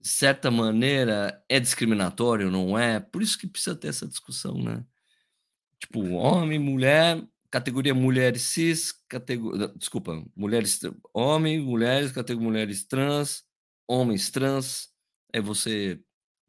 de 0.00 0.08
certa 0.08 0.50
maneira, 0.50 1.42
é 1.48 1.58
discriminatório, 1.58 2.50
não 2.50 2.78
é? 2.78 3.00
Por 3.00 3.22
isso 3.22 3.38
que 3.38 3.46
precisa 3.46 3.76
ter 3.76 3.88
essa 3.88 4.06
discussão, 4.06 4.62
né? 4.62 4.84
Tipo, 5.80 6.00
homem, 6.14 6.58
mulher, 6.58 7.24
categoria 7.50 7.94
mulheres 7.94 8.42
cis, 8.42 8.92
categoria, 9.08 9.68
desculpa, 9.76 10.24
mulheres, 10.36 10.80
homem, 11.14 11.60
mulheres, 11.60 12.12
categoria 12.12 12.50
mulheres 12.50 12.84
trans, 12.84 13.44
homens 13.86 14.30
trans, 14.30 14.88
é 15.32 15.40
você 15.40 16.00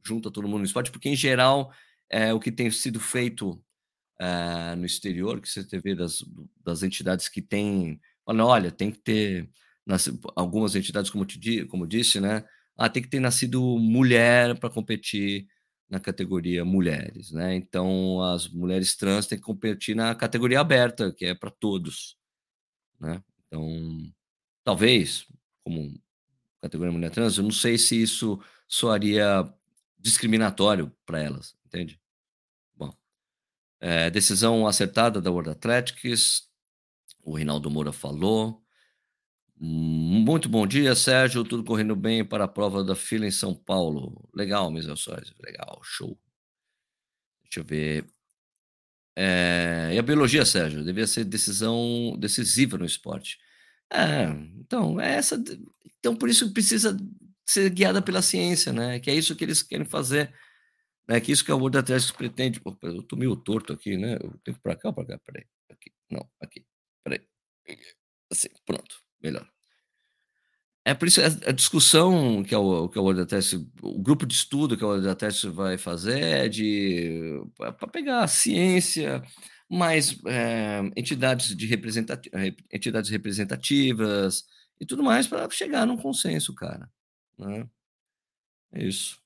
junta 0.06 0.32
todo 0.32 0.48
mundo 0.48 0.60
no 0.60 0.66
esporte, 0.66 0.92
porque 0.92 1.10
em 1.10 1.16
geral 1.16 1.72
é 2.10 2.34
o 2.34 2.40
que 2.40 2.52
tem 2.52 2.72
sido 2.72 3.00
feito 3.00 3.62
é, 4.20 4.76
no 4.76 4.86
exterior, 4.86 5.40
que 5.42 5.50
você 5.50 5.64
vê 5.80 5.96
das, 5.96 6.24
das 6.64 6.84
entidades 6.84 7.30
que 7.30 7.42
têm, 7.42 8.00
olha, 8.26 8.72
tem 8.72 8.92
que 8.92 9.00
ter 9.00 9.50
nas, 9.86 10.10
algumas 10.36 10.76
entidades, 10.76 11.10
como, 11.10 11.26
te, 11.26 11.66
como 11.66 11.88
disse, 11.88 12.20
né? 12.20 12.46
Ah, 12.78 12.90
tem 12.90 13.02
que 13.04 13.10
ter 13.10 13.20
nascido 13.20 13.62
mulher 13.80 14.58
para 14.60 14.70
competir 14.70 15.48
na 15.90 16.00
categoria 16.00 16.64
mulheres, 16.64 17.32
né? 17.32 17.56
Então 17.56 18.22
as 18.22 18.48
mulheres 18.48 18.96
trans 18.96 19.26
têm 19.26 19.38
que 19.38 19.44
competir 19.44 19.96
na 19.96 20.14
categoria 20.14 20.60
aberta, 20.60 21.12
que 21.12 21.26
é 21.26 21.34
para 21.34 21.50
todos, 21.50 22.16
né? 23.00 23.24
Então, 23.48 24.14
talvez 24.64 25.26
como 25.64 26.00
categoria 26.62 26.94
mulher 26.94 27.12
trans, 27.12 27.38
eu 27.38 27.44
não 27.44 27.52
sei 27.52 27.78
se 27.78 28.02
isso 28.02 28.40
soaria 28.70 29.52
discriminatório 29.98 30.96
para 31.06 31.20
elas, 31.20 31.58
entende? 31.66 32.00
Bom, 32.76 32.94
é, 33.82 34.10
decisão 34.12 34.68
acertada 34.68 35.20
da 35.20 35.32
World 35.32 35.50
Athletics, 35.50 36.48
o 37.24 37.36
Reinaldo 37.36 37.70
Moura 37.70 37.92
falou. 37.92 38.64
Muito 39.62 40.48
bom 40.48 40.66
dia, 40.66 40.96
Sérgio. 40.96 41.44
Tudo 41.44 41.66
correndo 41.66 41.96
bem 41.96 42.24
para 42.24 42.46
a 42.46 42.48
prova 42.48 42.82
da 42.82 42.96
fila 42.96 43.26
em 43.26 43.32
São 43.32 43.54
Paulo. 43.54 44.30
Legal, 44.34 44.72
Misel 44.72 44.96
Soares. 44.96 45.34
Legal, 45.44 45.82
show. 45.84 46.18
Deixa 47.44 47.60
eu 47.60 47.66
ver. 47.66 48.10
É, 49.18 49.92
e 49.94 50.00
a 50.00 50.02
biologia, 50.02 50.46
Sérgio? 50.46 50.84
Devia 50.84 51.06
ser 51.06 51.26
decisão 51.26 52.16
decisiva 52.18 52.78
no 52.78 52.86
esporte. 52.86 53.38
É, 53.92 54.26
então, 54.58 55.00
é 55.02 55.16
essa. 55.16 55.36
Então, 56.00 56.16
por 56.16 56.30
isso 56.30 56.54
precisa 56.54 56.96
ser 57.52 57.70
guiada 57.72 58.02
pela 58.02 58.22
ciência, 58.22 58.74
né? 58.74 59.00
Que 59.00 59.10
é 59.12 59.16
isso 59.16 59.36
que 59.36 59.44
eles 59.46 59.64
querem 59.64 59.86
fazer. 59.86 60.34
Né? 61.08 61.22
Que 61.22 61.32
é 61.32 61.34
isso 61.34 61.46
que 61.46 61.52
a 61.52 61.56
World 61.56 61.78
Athletics 61.80 62.12
pretende. 62.12 62.60
Pô, 62.62 62.78
eu 62.84 63.04
tô 63.04 63.16
meio 63.18 63.36
torto 63.38 63.74
aqui, 63.74 63.98
né? 63.98 64.16
Eu 64.16 64.34
tenho 64.44 64.58
que 64.58 64.64
para 64.64 64.76
cá 64.78 64.94
para 64.94 65.06
cá? 65.08 65.20
Peraí. 65.26 65.46
Aqui. 65.72 65.92
Não, 66.12 66.28
aqui, 66.42 66.66
espera 67.00 67.22
aí. 67.22 67.28
Assim, 68.32 68.50
pronto, 68.66 68.98
melhor. 69.22 69.50
É 70.86 70.94
por 70.94 71.08
isso, 71.08 71.22
a 71.22 71.26
a 71.50 71.52
discussão 71.52 72.44
que 72.44 72.56
a 72.56 72.60
o 72.60 72.88
que 72.90 72.98
a 72.98 73.02
World 73.02 73.22
Athletics 73.22 73.54
o 73.82 74.00
grupo 74.02 74.26
de 74.26 74.34
estudo 74.34 74.78
que 74.78 74.84
a 74.84 74.88
World 74.88 75.08
Athletics 75.10 75.44
vai 75.54 75.78
fazer 75.78 76.20
é 76.22 76.48
de 76.50 77.42
pra 77.58 77.72
pra 77.74 77.88
pegar 77.88 78.24
a 78.24 78.28
ciência, 78.28 79.22
mais, 79.70 80.18
eh, 80.26 80.82
entidades 80.96 81.56
de 81.56 81.66
representati 81.68 82.30
re 82.34 82.56
entidades 82.72 83.10
representativas 83.10 84.46
e 84.80 84.86
tudo 84.86 85.04
mais 85.04 85.28
pra 85.28 85.50
chegar 85.50 85.86
num 85.86 85.98
consenso, 85.98 86.56
cara, 86.56 86.90
né. 87.40 87.70
É 88.72 88.84
isso. 88.84 89.20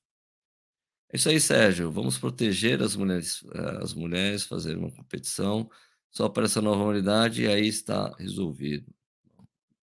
É 1.12 1.16
isso 1.16 1.28
aí, 1.28 1.40
Sérgio, 1.40 1.90
vamos 1.92 2.18
proteger 2.18 2.82
as 2.82 2.96
mulheres 2.96 3.44
as 3.80 3.94
mulheres, 3.94 4.44
fazer 4.44 4.76
uma 4.76 4.90
competição 4.90 5.70
só 6.10 6.28
para 6.28 6.44
essa 6.44 6.60
nova 6.62 6.78
modalidade 6.78 7.42
e 7.42 7.48
aí 7.48 7.66
está 7.68 8.14
resolvido. 8.18 8.92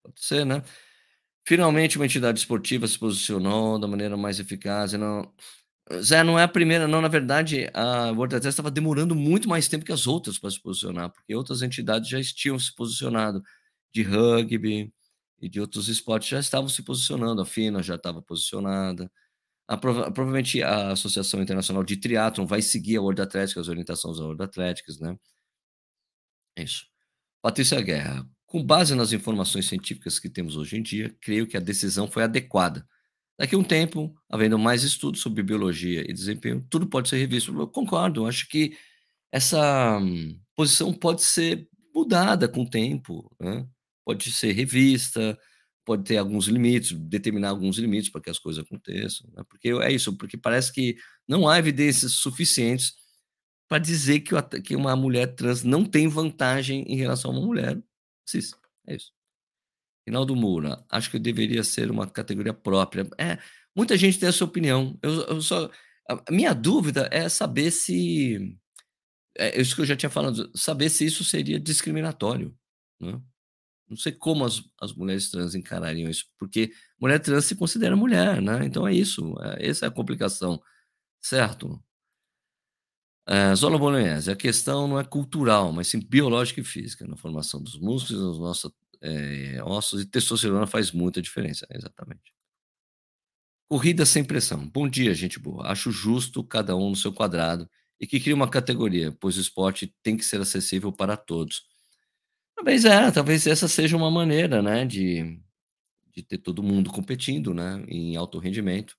Pode 0.04 0.24
ser, 0.24 0.46
né. 0.46 0.64
Finalmente 1.48 1.98
uma 1.98 2.06
entidade 2.06 2.40
esportiva 2.40 2.88
se 2.88 3.00
posicionou 3.00 3.80
da 3.80 3.88
maneira 3.88 4.18
mais 4.18 4.40
eficaz 4.40 4.94
não 4.94 5.34
Zé, 6.02 6.24
não 6.24 6.40
é 6.40 6.44
a 6.44 6.48
primeira 6.48 6.88
não, 6.88 7.02
na 7.02 7.08
verdade, 7.10 7.70
a 7.74 8.08
World 8.12 8.36
Athletics 8.36 8.54
estava 8.54 8.72
demorando 8.72 9.16
muito 9.16 9.50
mais 9.50 9.68
tempo 9.68 9.86
que 9.86 9.92
as 9.92 10.08
outras 10.08 10.40
para 10.40 10.50
se 10.52 10.62
posicionar, 10.62 11.12
porque 11.12 11.36
outras 11.36 11.62
entidades 11.64 12.10
já 12.10 12.22
tinham 12.24 12.58
se 12.60 12.74
posicionado, 12.76 13.44
de 13.94 14.04
rugby 14.04 14.94
e 15.42 15.50
de 15.50 15.60
outros 15.62 15.90
esportes 15.90 16.30
já 16.30 16.40
estavam 16.40 16.70
se 16.70 16.84
posicionando, 16.84 17.42
a 17.42 17.46
FINA 17.46 17.84
já 17.84 17.96
estava 17.96 18.22
posicionada, 18.22 19.12
a 19.68 19.78
prova 19.78 20.12
provavelmente 20.12 20.64
a 20.64 20.92
Associação 20.94 21.42
Internacional 21.42 21.84
de 21.84 21.98
Triatlon 21.98 22.46
vai 22.48 22.62
seguir 22.62 22.98
a 22.98 23.02
World 23.04 23.22
Athletics, 23.22 23.58
as 23.58 23.70
orientações 23.70 24.18
da 24.20 24.26
World 24.26 24.44
Athletics, 24.44 25.00
né. 25.00 25.18
Isso. 26.58 26.86
Patrícia 27.42 27.82
Guerra: 27.82 28.28
"Com 28.48 28.64
base 28.66 28.96
nas 28.96 29.14
informações 29.14 29.68
científicas 29.68 30.20
que 30.20 30.30
temos 30.30 30.58
hoje 30.58 30.78
em 30.78 30.84
dia, 30.84 31.16
creio 31.22 31.48
que 31.48 31.58
a 31.58 31.62
decisão 31.62 32.08
foi 32.10 32.24
adequada. 32.24 32.88
Daqui 33.40 33.56
a 33.56 33.60
um 33.60 33.64
tempo, 33.66 34.16
havendo 34.30 34.60
mais 34.60 34.84
estudos 34.84 35.22
sobre 35.22 35.44
biologia 35.44 36.02
e 36.10 36.14
desempenho, 36.14 36.66
tudo 36.70 36.88
pode 36.88 37.10
ser 37.10 37.18
revisto". 37.20 37.54
Eu 37.60 37.68
concordo, 37.70 38.26
acho 38.28 38.48
que 38.50 38.78
essa 39.32 40.00
posição 40.56 40.94
pode 40.94 41.24
ser 41.24 41.70
mudada 41.96 42.48
com 42.50 42.64
o 42.64 42.70
tempo, 42.72 43.32
né, 43.42 43.68
pode 44.06 44.32
ser 44.32 44.52
revista, 44.54 45.38
pode 45.86 46.04
ter 46.06 46.18
alguns 46.18 46.48
limites, 46.48 46.92
determinar 46.94 47.50
alguns 47.50 47.78
limites 47.78 48.10
para 48.12 48.22
que 48.22 48.30
as 48.30 48.40
coisas 48.40 48.64
aconteçam, 48.66 49.30
né, 49.36 49.44
porque 49.50 49.70
é 49.70 49.92
isso, 49.92 50.16
porque 50.18 50.38
parece 50.38 50.72
que 50.74 50.96
não 51.28 51.48
há 51.50 51.58
evidências 51.60 52.14
suficientes 52.14 52.94
para 53.70 53.80
dizer 53.80 54.22
que 54.22 54.36
que 54.64 54.76
uma 54.76 54.96
mulher 54.96 55.36
trans 55.36 55.64
não 55.64 55.86
tem 55.86 56.08
vantagem 56.08 56.84
em 56.88 56.98
relação 56.98 57.32
a 57.32 57.36
uma 57.36 57.46
mulher 57.48 57.82
cis, 58.28 58.54
é 58.88 58.96
isso. 58.96 59.12
Rinaldo 60.08 60.36
Moura: 60.36 60.84
"Acho 60.90 61.12
que 61.12 61.20
deveria 61.20 61.64
ser 61.64 61.92
uma 61.92 62.08
categoria 62.08 62.54
própria". 62.54 63.08
É, 63.20 63.38
muita 63.76 63.98
gente 63.98 64.20
tem 64.20 64.30
essa 64.30 64.44
opinião, 64.46 64.98
eu 65.04 65.12
eu 65.28 65.42
só 65.42 65.70
a 66.10 66.32
minha 66.32 66.54
dúvida 66.54 67.08
é 67.12 67.30
saber 67.30 67.72
se 67.72 68.58
é 69.38 69.60
isso 69.62 69.76
que 69.76 69.82
eu 69.82 69.86
já 69.86 69.96
tinha 69.98 70.10
falado, 70.10 70.52
saber 70.58 70.90
se 70.90 71.06
isso 71.06 71.24
seria 71.26 71.60
discriminatório, 71.60 72.56
né. 73.02 73.22
Não 73.92 73.98
sei 73.98 74.14
como 74.14 74.46
as 74.46 74.64
as 74.82 74.94
mulheres 74.96 75.32
trans 75.32 75.56
encarariam 75.56 76.10
isso, 76.12 76.26
porque 76.40 76.74
mulher 77.02 77.20
trans 77.22 77.46
se 77.46 77.56
considera 77.58 77.96
mulher, 77.98 78.42
né, 78.42 78.66
então 78.66 78.88
é 78.88 78.96
isso, 78.96 79.36
eh, 79.44 79.70
essa 79.70 79.86
é 79.88 79.90
a 79.90 79.92
complicação, 79.94 80.62
certo? 81.22 81.84
Eh, 83.28 83.56
Zola 83.56 83.78
Bolognese: 83.78 84.32
"A 84.32 84.36
questão 84.36 84.88
não 84.88 85.00
é 85.00 85.04
cultural, 85.04 85.72
mas 85.72 85.88
sim 85.88 86.00
biológica 86.00 86.60
e 86.62 86.64
física, 86.64 87.06
na 87.08 87.16
formação 87.16 87.62
dos 87.62 87.78
músculos 87.80 88.22
nos 88.22 88.40
nossa 88.40 88.72
eh, 89.02 89.60
ossos 89.64 90.02
e 90.02 90.06
testosterona 90.06 90.66
faz 90.68 90.92
muita 90.92 91.22
diferença". 91.22 91.68
Exatamente. 91.72 92.32
Corrida 93.70 94.06
sem 94.06 94.24
pressão: 94.24 94.68
"Bom 94.68 94.88
dia, 94.88 95.14
gente 95.14 95.40
boa. 95.40 95.68
Acho 95.72 95.92
justo 95.92 96.44
cada 96.44 96.76
um 96.76 96.90
no 96.90 96.96
seu 96.96 97.12
quadrado 97.14 97.70
e 98.00 98.06
que 98.06 98.20
crie 98.20 98.34
uma 98.34 98.50
categoria, 98.50 99.12
pois 99.20 99.38
o 99.38 99.42
esporte 99.42 99.96
tem 100.04 100.18
que 100.18 100.26
ser 100.26 100.42
acessível 100.42 100.92
para 100.92 101.16
todos". 101.18 101.64
Talvez 102.62 102.86
é, 102.86 103.10
talvez 103.12 103.48
essa 103.48 103.68
seja 103.68 103.98
uma 103.98 104.12
maneira, 104.12 104.62
né, 104.62 104.86
de 104.86 105.40
de 106.14 106.24
ter 106.24 106.38
todo 106.40 106.64
mundo 106.64 106.92
competindo, 106.92 107.54
né, 107.54 107.84
em 107.88 108.16
alto 108.18 108.40
rendimento, 108.40 108.98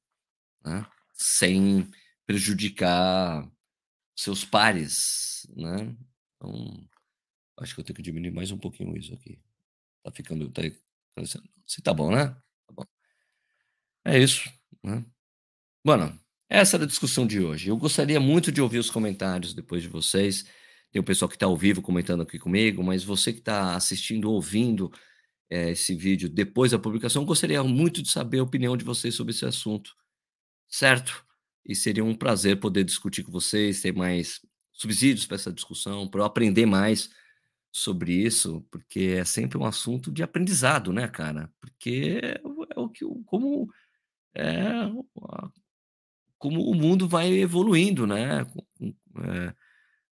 né, 0.64 0.86
sem 1.14 1.88
prejudicar 2.26 3.50
seus 4.16 4.44
pares, 4.44 5.46
né. 5.56 5.96
Então, 6.36 6.86
acho 7.60 7.74
que 7.74 7.80
eu 7.80 7.84
tenho 7.84 7.96
que 7.96 8.02
diminuir 8.02 8.32
mais 8.32 8.50
um 8.52 8.58
pouquinho 8.58 8.96
isso 8.96 9.14
aqui. 9.14 9.40
Tá 10.04 10.12
ficando 10.12 10.50
tá 10.50 10.62
parecendo 11.16 11.44
assim 11.68 11.82
tá 11.82 11.94
bom, 11.94 12.10
né? 12.12 12.28
Tá 12.28 12.74
bom. 12.74 12.84
É 14.04 14.18
isso, 14.18 14.50
né. 14.82 15.04
Bueno, 15.84 16.18
essa 16.50 16.76
era 16.76 16.84
a 16.84 16.88
discussão 16.88 17.26
de 17.26 17.40
hoje. 17.40 17.68
Eu 17.70 17.76
gostaria 17.76 18.20
muito 18.20 18.52
de 18.52 18.60
ouvir 18.62 18.78
os 18.78 18.90
comentários 18.90 19.54
depois 19.54 19.82
de 19.82 19.88
vocês. 19.88 20.46
Tem 20.92 21.00
o 21.00 21.04
pessoal 21.04 21.28
que 21.28 21.38
tá 21.38 21.46
ao 21.46 21.56
vivo 21.56 21.80
comentando 21.80 22.22
aqui 22.22 22.38
comigo, 22.38 22.82
mas 22.84 23.02
você 23.02 23.32
que 23.32 23.40
tá 23.40 23.74
assistindo 23.74 24.26
ou 24.28 24.34
ouvindo, 24.34 24.92
eh, 25.50 25.72
esse 25.72 25.94
vídeo 25.94 26.28
depois 26.28 26.72
da 26.72 26.78
publicação, 26.78 27.24
gostaria 27.24 27.62
muito 27.64 28.02
de 28.02 28.10
saber 28.10 28.40
a 28.40 28.44
opinião 28.44 28.76
de 28.76 28.84
vocês 28.84 29.14
sobre 29.14 29.32
esse 29.32 29.46
assunto, 29.46 29.94
certo? 30.68 31.24
E 31.66 31.74
seria 31.76 32.04
um 32.04 32.14
prazer 32.14 32.60
poder 32.60 32.84
discutir 32.84 33.24
com 33.24 33.32
vocês, 33.32 33.82
ter 33.82 33.94
mais 33.94 34.40
subsídios 34.72 35.26
pra 35.26 35.36
essa 35.36 35.52
discussão, 35.52 36.08
pra 36.08 36.22
eu 36.22 36.26
aprender 36.26 36.66
mais 36.66 37.10
sobre 37.72 38.12
isso, 38.14 38.66
porque 38.70 39.16
é 39.20 39.24
sempre 39.24 39.58
um 39.58 39.64
assunto 39.66 40.12
de 40.12 40.22
aprendizado, 40.22 40.92
né, 40.92 41.08
cara, 41.08 41.50
porque 41.60 42.20
é 42.24 42.40
o 42.80 42.86
é 42.86 42.88
que 42.94 43.04
como, 43.26 43.70
a 45.18 45.50
como 46.38 46.62
o 46.70 46.74
mundo 46.74 47.08
vai 47.08 47.32
evoluindo, 47.32 48.06
né, 48.06 48.46
eh, 49.24 49.54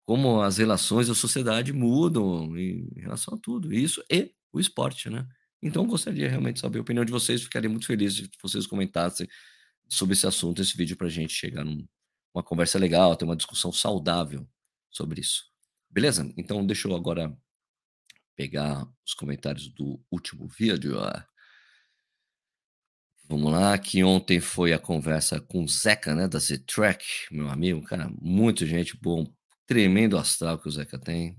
como 0.09 0.41
as 0.41 0.57
relações 0.57 1.09
da 1.09 1.15
sociedade 1.15 1.71
mudam 1.71 2.57
em 2.57 2.89
relação 2.97 3.35
a 3.35 3.37
tudo, 3.37 3.75
isso 3.75 4.03
e 4.11 4.33
o 4.51 4.59
esporte, 4.59 5.11
né. 5.11 5.29
Então 5.63 5.87
gostaria 5.87 6.31
realmente 6.31 6.55
de 6.55 6.61
saber 6.61 6.79
a 6.79 6.81
opinião 6.81 7.05
de 7.05 7.13
vocês, 7.13 7.43
ficaria 7.43 7.69
muito 7.69 7.87
feliz 7.87 8.15
se 8.17 8.31
vocês 8.43 8.67
comentassem 8.67 9.29
sobre 9.87 10.15
esse 10.15 10.27
assunto, 10.27 10.63
esse 10.63 10.75
vídeo 10.75 10.97
pra 10.97 11.11
gente 11.11 11.35
chegar 11.35 11.63
num 11.63 11.87
uma 12.35 12.43
conversa 12.43 12.79
legal, 12.79 13.15
ter 13.17 13.27
uma 13.27 13.37
discussão 13.37 13.71
saudável 13.71 14.49
sobre 14.91 15.21
isso, 15.21 15.45
beleza? 15.91 16.33
Então 16.39 16.65
deixa 16.65 16.89
eu 16.89 16.97
agora 16.97 17.37
pegar 18.35 18.89
os 19.07 19.13
comentários 19.13 19.69
do 19.69 20.03
último 20.11 20.49
vídeo. 20.49 20.97
Vamos 23.29 23.53
lá, 23.53 23.77
que 23.77 24.03
ontem 24.03 24.41
foi 24.41 24.73
a 24.73 24.79
conversa 24.79 25.39
com 25.39 25.65
o 25.65 25.69
Zeca, 25.69 26.15
né, 26.15 26.27
da 26.27 26.39
Z-Track, 26.39 27.05
meu 27.31 27.51
amigo, 27.51 27.83
cara, 27.83 28.11
muito 28.23 28.65
gente 28.65 28.97
boa, 28.97 29.21
um 29.21 29.38
tremendo 29.69 30.17
astral 30.17 30.59
que 30.59 30.67
o 30.67 30.71
Zeca 30.71 30.99
tem. 30.99 31.39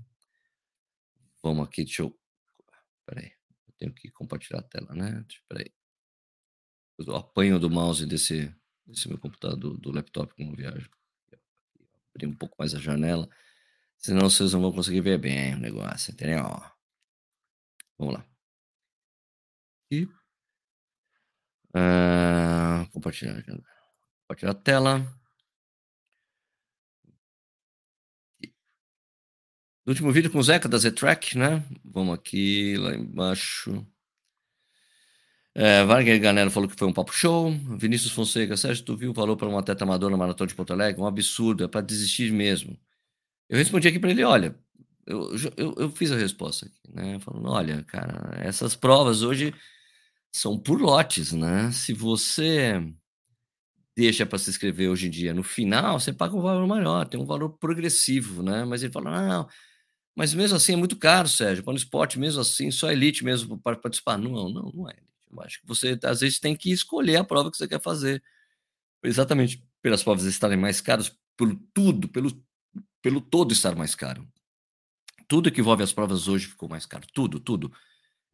Vamos 1.42 1.66
aqui, 1.66 1.84
deixa 1.84 2.02
eu 2.02 2.16
espera 3.00 3.26
aí, 3.26 3.32
eu 3.66 3.74
tenho 3.76 3.92
que 3.92 4.10
compartilhar 4.12 4.60
a 4.60 4.62
tela, 4.62 4.94
né, 4.94 5.24
espera 5.28 5.62
aí. 5.62 5.72
Eu 6.98 7.16
apanho 7.16 7.58
do 7.58 7.68
mouse 7.68 8.06
desse 8.06 8.54
desse 8.86 9.08
meu 9.08 9.18
computador 9.18 9.78
do 9.78 9.92
laptop 9.92 10.32
quando 10.34 10.56
viajo. 10.56 10.88
Abrir 12.14 12.26
um 12.26 12.34
pouco 12.36 12.56
mais 12.58 12.74
a 12.74 12.78
janela, 12.78 13.28
senão 13.98 14.30
vocês 14.30 14.52
não 14.52 14.60
vão 14.62 14.72
conseguir 14.72 15.00
ver 15.00 15.18
bem 15.18 15.54
o 15.54 15.58
negócio, 15.58 16.12
entendeu? 16.12 16.44
Vamos 17.98 18.14
lá. 18.14 18.26
E 19.90 20.06
Hã, 21.74 22.86
compartilhar 22.92 23.42
compartilhar 24.26 24.52
a 24.52 24.54
tela. 24.54 25.19
Último 29.90 30.12
vídeo 30.12 30.30
com 30.30 30.38
o 30.38 30.42
Zeca 30.42 30.68
da 30.68 30.78
Z-Track, 30.78 31.36
né, 31.38 31.62
vamos 31.84 32.14
aqui, 32.14 32.76
lá 32.78 32.94
embaixo. 32.94 33.86
Eh, 35.54 35.84
Wagner 35.84 36.20
Ganello 36.20 36.50
falou 36.50 36.68
que 36.68 36.76
foi 36.76 36.86
um 36.86 36.92
papo 36.92 37.12
show. 37.12 37.50
Vinícius 37.78 38.12
Fonseca: 38.12 38.56
"Sérgio, 38.56 38.84
tu 38.84 38.96
viu 38.96 39.10
o 39.10 39.14
valor 39.14 39.36
pra 39.36 39.48
um 39.48 39.58
atleta 39.58 39.84
amador 39.84 40.10
na 40.10 40.16
maratona 40.16 40.48
de 40.48 40.54
Porto 40.54 40.72
Alegre? 40.72 41.00
Um 41.00 41.06
absurdo, 41.06 41.64
é 41.64 41.68
pra 41.68 41.80
desistir 41.80 42.32
mesmo". 42.32 42.78
Eu 43.50 43.58
respondi 43.58 43.88
aqui 43.88 43.98
pra 44.00 44.10
ele: 44.10 44.24
"Olha", 44.24 44.56
eu 45.06 45.30
eu 45.56 45.74
eu 45.78 45.90
fiz 45.90 46.12
a 46.12 46.16
resposta 46.16 46.66
aqui, 46.66 46.94
né, 46.94 47.18
falando: 47.20 47.48
"Olha, 47.50 47.84
cara, 47.84 48.32
essas 48.42 48.76
provas 48.76 49.22
hoje 49.22 49.54
são 50.32 50.58
por 50.58 50.80
lotes, 50.80 51.32
né, 51.32 51.72
se 51.72 51.92
você 51.94 52.82
deixa 53.96 54.24
pra 54.26 54.38
se 54.38 54.50
inscrever 54.50 54.88
hoje 54.90 55.06
em 55.08 55.10
dia 55.10 55.34
no 55.34 55.42
final, 55.42 55.98
você 55.98 56.12
paga 56.12 56.34
um 56.36 56.40
valor 56.40 56.66
maior, 56.66 57.06
tem 57.08 57.20
um 57.20 57.26
valor 57.26 57.50
progressivo, 57.58 58.42
né". 58.42 58.64
Mas 58.64 58.82
ele 58.82 58.92
falou: 58.92 59.12
"Não, 59.12 59.48
mas 60.16 60.34
mesmo 60.34 60.56
assim 60.56 60.74
é 60.74 60.76
muito 60.76 60.96
caro, 60.96 61.28
Sérgio, 61.28 61.64
para 61.64 61.72
um 61.72 61.76
esporte 61.76 62.18
mesmo 62.18 62.40
assim, 62.40 62.70
só 62.70 62.90
elite 62.90 63.24
mesmo 63.24 63.58
para 63.60 63.76
participar". 63.76 64.18
Não, 64.18 64.32
não, 64.50 64.70
não 64.74 64.88
é 64.88 64.92
elite, 64.94 65.08
eu 65.32 65.40
acho 65.42 65.60
que 65.60 65.66
você 65.66 65.98
às 66.04 66.20
vezes 66.20 66.38
tem 66.40 66.56
que 66.56 66.70
escolher 66.72 67.16
a 67.16 67.24
prova 67.24 67.50
que 67.50 67.56
você 67.56 67.68
quer 67.68 67.80
fazer. 67.82 68.22
Exatamente 69.04 69.64
pelas 69.82 70.02
provas 70.02 70.24
estarem 70.24 70.58
mais 70.58 70.80
caras, 70.80 71.12
por 71.36 71.54
tudo, 71.74 72.08
pelo 72.08 72.30
pelo 73.02 73.20
todo 73.20 73.52
estar 73.52 73.76
mais 73.76 73.94
caro. 73.94 74.26
Tudo 75.28 75.50
que 75.52 75.60
envolve 75.60 75.82
as 75.82 75.92
provas 75.92 76.28
hoje 76.28 76.46
ficou 76.48 76.68
mais 76.68 76.86
caro, 76.86 77.06
tudo, 77.14 77.38
tudo. 77.40 77.72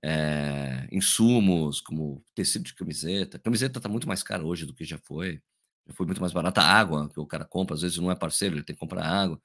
Eh, 0.05 0.89
insumos, 0.93 1.81
como 1.81 2.25
tecido 2.35 2.65
de 2.65 2.75
camiseta. 2.75 3.39
Camiseta 3.39 3.81
tá 3.81 3.89
muito 3.89 4.09
mais 4.09 4.23
cara 4.23 4.45
hoje 4.45 4.67
do 4.67 4.75
que 4.75 4.85
já 4.85 4.99
foi. 4.99 5.43
Já 5.89 5.95
foi 5.95 6.07
muito 6.07 6.21
mais 6.21 6.33
barata. 6.33 6.61
A 6.63 6.73
água 6.79 7.09
que 7.11 7.21
o 7.21 7.27
cara 7.27 7.45
compra, 7.45 7.75
às 7.77 7.83
vezes 7.83 7.99
não 7.99 8.11
é 8.11 8.17
parceiro, 8.17 8.57
ele 8.57 8.65
tem 8.65 8.75
que 8.77 8.81
comprar 8.81 9.05
água. 9.07 9.41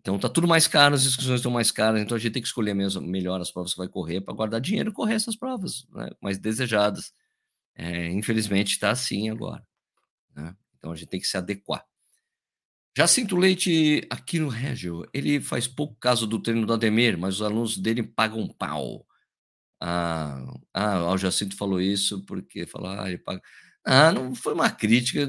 Então 0.00 0.18
tá 0.18 0.28
tudo 0.28 0.48
mais 0.48 0.66
caro, 0.66 0.94
as 0.94 1.04
inscrições 1.04 1.40
estão 1.40 1.52
mais 1.52 1.70
caras, 1.70 2.00
então 2.00 2.16
a 2.16 2.20
gente 2.20 2.32
tem 2.32 2.42
que 2.42 2.48
escolher 2.48 2.74
mesmo 2.74 3.02
melhor 3.02 3.40
as 3.40 3.50
provas 3.50 3.72
que 3.72 3.78
vai 3.78 3.88
correr 3.88 4.20
para 4.22 4.34
guardar 4.34 4.60
dinheiro 4.60 4.90
e 4.90 4.92
correr 4.94 5.14
essas 5.14 5.36
provas, 5.36 5.86
né, 5.92 6.10
mais 6.22 6.38
desejadas. 6.38 7.12
Eh, 7.76 8.08
infelizmente 8.12 8.78
tá 8.78 8.90
assim 8.90 9.30
agora, 9.30 9.64
né, 10.36 10.56
então 10.78 10.92
a 10.92 10.96
gente 10.96 11.08
tem 11.10 11.20
que 11.20 11.26
se 11.28 11.36
adequar. 11.38 11.84
Jacinto 12.96 13.36
Leite, 13.36 14.06
aqui 14.10 14.38
no 14.40 14.48
Régio, 14.48 15.04
ele 15.14 15.40
faz 15.40 15.66
pouco 15.68 15.94
caso 16.00 16.26
do 16.26 16.40
treino 16.42 16.66
do 16.66 16.72
Ademir, 16.72 17.16
mas 17.16 17.36
os 17.36 17.42
alunos 17.42 17.76
dele 17.78 18.02
pagam 18.02 18.48
pau. 18.48 19.06
Ah, 19.80 20.44
ah, 20.74 21.12
o 21.12 21.18
Jacinto 21.18 21.56
falou 21.56 21.80
isso 21.80 22.24
porque 22.26 22.66
falou: 22.66 22.88
"Ah, 22.90 23.08
ele 23.08 23.18
paga" 23.18 23.42
ah, 23.86 24.12
não 24.12 24.34
foi 24.34 24.54
uma 24.54 24.70
crítica, 24.70 25.26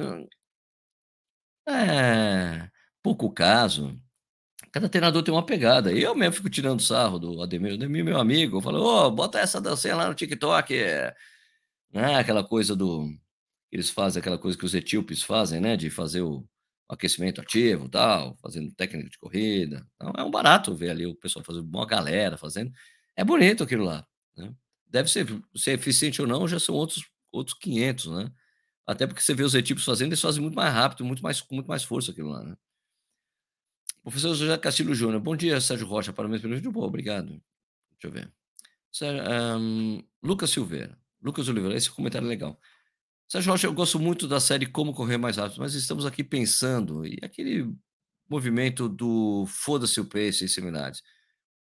É, 1.68 2.70
pouco 3.04 3.32
caso. 3.32 4.00
Cada 4.74 4.88
treinador 4.88 5.22
tem 5.22 5.34
uma 5.34 5.46
pegada. 5.46 5.92
Eu 5.92 6.16
mesmo 6.16 6.36
fico 6.36 6.50
tirando 6.50 6.82
sarro 6.82 7.20
do 7.20 7.42
Ademir. 7.42 7.72
O 7.72 7.76
Ademir 7.76 8.02
é 8.02 8.04
meu 8.06 8.20
amigo, 8.20 8.58
eu 8.58 8.62
falo: 8.62 8.80
"Ô, 8.82 9.12
bota 9.12 9.38
essa 9.40 9.60
dancinha 9.60 9.96
lá 9.98 10.08
no 10.08 10.16
TikTok", 10.16 10.74
né, 11.94 12.16
aquela 12.18 12.44
coisa 12.44 12.76
do 12.76 13.08
eles 13.72 13.90
fazem 13.90 14.20
aquela 14.22 14.38
coisa 14.40 14.58
que 14.58 14.66
os 14.66 14.76
etíopes 14.76 15.24
fazem, 15.24 15.62
né, 15.62 15.78
de 15.78 15.90
fazer 15.92 16.22
o 16.22 16.46
aquecimento 16.90 17.42
ativo, 17.42 17.90
tal, 17.90 18.38
fazendo 18.42 18.74
técnica 18.76 19.10
de 19.10 19.18
corrida. 19.20 19.86
Então 19.96 20.14
é 20.18 20.24
um 20.24 20.32
barato 20.32 20.76
ver 20.76 20.92
ali 20.92 21.06
o 21.08 21.16
pessoal 21.16 21.44
fazendo, 21.46 21.66
uma 21.68 21.86
galera 21.88 22.38
fazendo. 22.38 22.72
É 23.16 23.24
bonito 23.26 23.64
aquilo 23.64 23.86
lá, 23.86 24.06
né. 24.38 24.54
Deve 24.88 25.10
ser 25.12 25.28
ser 25.56 25.74
eficiente 25.74 26.22
ou 26.22 26.28
não, 26.28 26.48
já 26.48 26.60
são 26.60 26.76
outros 26.76 27.06
outros 27.32 27.58
500, 27.60 28.08
né. 28.08 28.32
Até 28.88 29.08
porque 29.08 29.22
você 29.24 29.34
vê 29.36 29.44
os 29.44 29.56
etíopes 29.56 29.86
fazendo, 29.86 30.10
eles 30.10 30.22
fazem 30.22 30.42
muito 30.44 30.56
mais 30.56 30.74
rápido, 30.74 31.06
muito 31.06 31.24
mais 31.24 31.42
com 31.42 31.56
muito 31.56 31.68
mais 31.68 31.84
força 31.86 32.12
aquilo 32.14 32.30
lá, 32.32 32.44
né. 32.46 32.56
Professor 34.04 34.34
José 34.34 34.58
Castilho 34.58 34.96
Júnior, 34.96 35.22
bom 35.22 35.36
dia, 35.36 35.62
Sérgio 35.62 35.86
Rocha, 35.86 36.12
parabéns 36.12 36.42
pelo 36.42 36.56
vídeo. 36.56 36.72
Boa, 36.72 36.88
obrigado. 36.88 37.40
Deixa 37.92 38.08
eu 38.08 38.12
ver. 38.12 38.34
Sé 38.92 39.08
hã, 39.08 39.60
Lucas 40.24 40.50
Silveira, 40.50 40.98
Lucas 41.22 41.48
Oliveira, 41.48 41.78
esse 41.78 41.90
comentário 41.92 42.26
é 42.26 42.30
legal. 42.30 42.60
Sérgio 43.28 43.52
Rocha, 43.52 43.68
eu 43.68 43.74
gosto 43.74 44.00
muito 44.00 44.28
da 44.28 44.40
série 44.40 44.66
Como 44.66 44.94
Correr 44.94 45.18
Mais 45.18 45.38
Rápido, 45.38 45.60
mas 45.60 45.76
estamos 45.76 46.06
aqui 46.06 46.24
pensando, 46.24 47.06
e 47.06 47.20
aquele 47.22 47.72
movimento 48.28 48.90
do 48.90 49.46
foda-se 49.48 50.02
o 50.02 50.06
pace 50.06 50.46
em 50.46 50.48
seminários, 50.48 51.04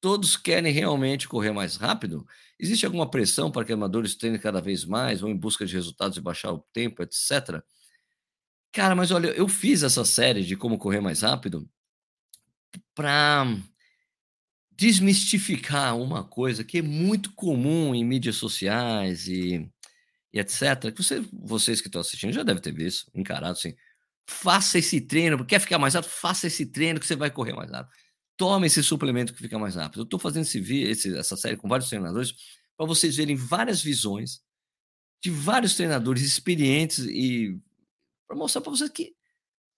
todos 0.01 0.35
querem 0.35 0.73
realmente 0.73 1.27
correr 1.29 1.53
mais 1.53 1.77
rápido? 1.77 2.27
Existe 2.59 2.85
alguma 2.85 3.09
pressão 3.09 3.49
para 3.49 3.63
que 3.63 3.71
amadores 3.71 4.15
treinem 4.15 4.39
cada 4.39 4.59
vez 4.59 4.83
mais, 4.83 5.23
ou 5.23 5.29
em 5.29 5.37
busca 5.37 5.65
de 5.65 5.73
resultados 5.73 6.17
e 6.17 6.21
baixar 6.21 6.51
o 6.51 6.59
tempo, 6.73 7.01
etcétera? 7.01 7.63
Cara, 8.73 8.93
mas 8.93 9.09
olha, 9.11 9.29
eu 9.29 9.47
fiz 9.47 9.83
essa 9.83 10.03
série 10.03 10.43
de 10.43 10.57
como 10.57 10.77
correr 10.77 10.99
mais 10.99 11.21
rápido 11.21 11.67
pra 12.95 13.45
desmistificar 14.71 15.97
uma 15.97 16.23
coisa 16.23 16.63
que 16.63 16.79
é 16.79 16.81
muito 16.81 17.31
comum 17.33 17.95
em 17.95 18.03
mídias 18.03 18.35
sociais 18.35 19.27
e 19.27 19.69
e 20.33 20.39
etcétera, 20.39 20.93
que 20.93 21.03
você 21.03 21.23
vocês 21.33 21.81
que 21.81 21.87
estão 21.87 22.01
assistindo 22.01 22.33
já 22.33 22.43
devem 22.43 22.61
ter 22.61 22.73
visto, 22.73 23.11
encarado 23.15 23.53
assim: 23.53 23.75
"Faça 24.29 24.79
esse 24.79 25.01
treino, 25.01 25.45
quer 25.45 25.59
ficar 25.59 25.79
mais 25.79 25.95
rápido? 25.95 26.11
Faça 26.11 26.47
esse 26.47 26.65
treino 26.67 26.99
que 26.99 27.07
você 27.07 27.15
vai 27.15 27.31
correr 27.31 27.53
mais 27.53 27.71
rápido. 27.71 27.93
Tome 28.37 28.67
esse 28.67 28.83
suplemento 28.83 29.33
que 29.33 29.39
fica 29.41 29.59
mais 29.59 29.75
rápido". 29.75 30.01
Eu 30.01 30.05
tô 30.07 30.19
fazendo 30.19 30.43
esse 30.43 30.59
esse 30.83 31.17
essa 31.17 31.37
série 31.37 31.57
com 31.57 31.67
vários 31.69 31.89
treinadores, 31.89 32.33
para 32.77 32.87
vocês 32.87 33.15
verem 33.17 33.35
várias 33.35 33.81
visões 33.81 34.41
de 35.23 35.31
vários 35.31 35.75
treinadores 35.75 36.23
experientes 36.23 36.99
e 36.99 37.57
para 38.27 38.37
mostrar 38.37 38.61
para 38.61 38.71
vocês 38.71 38.89
que 38.91 39.13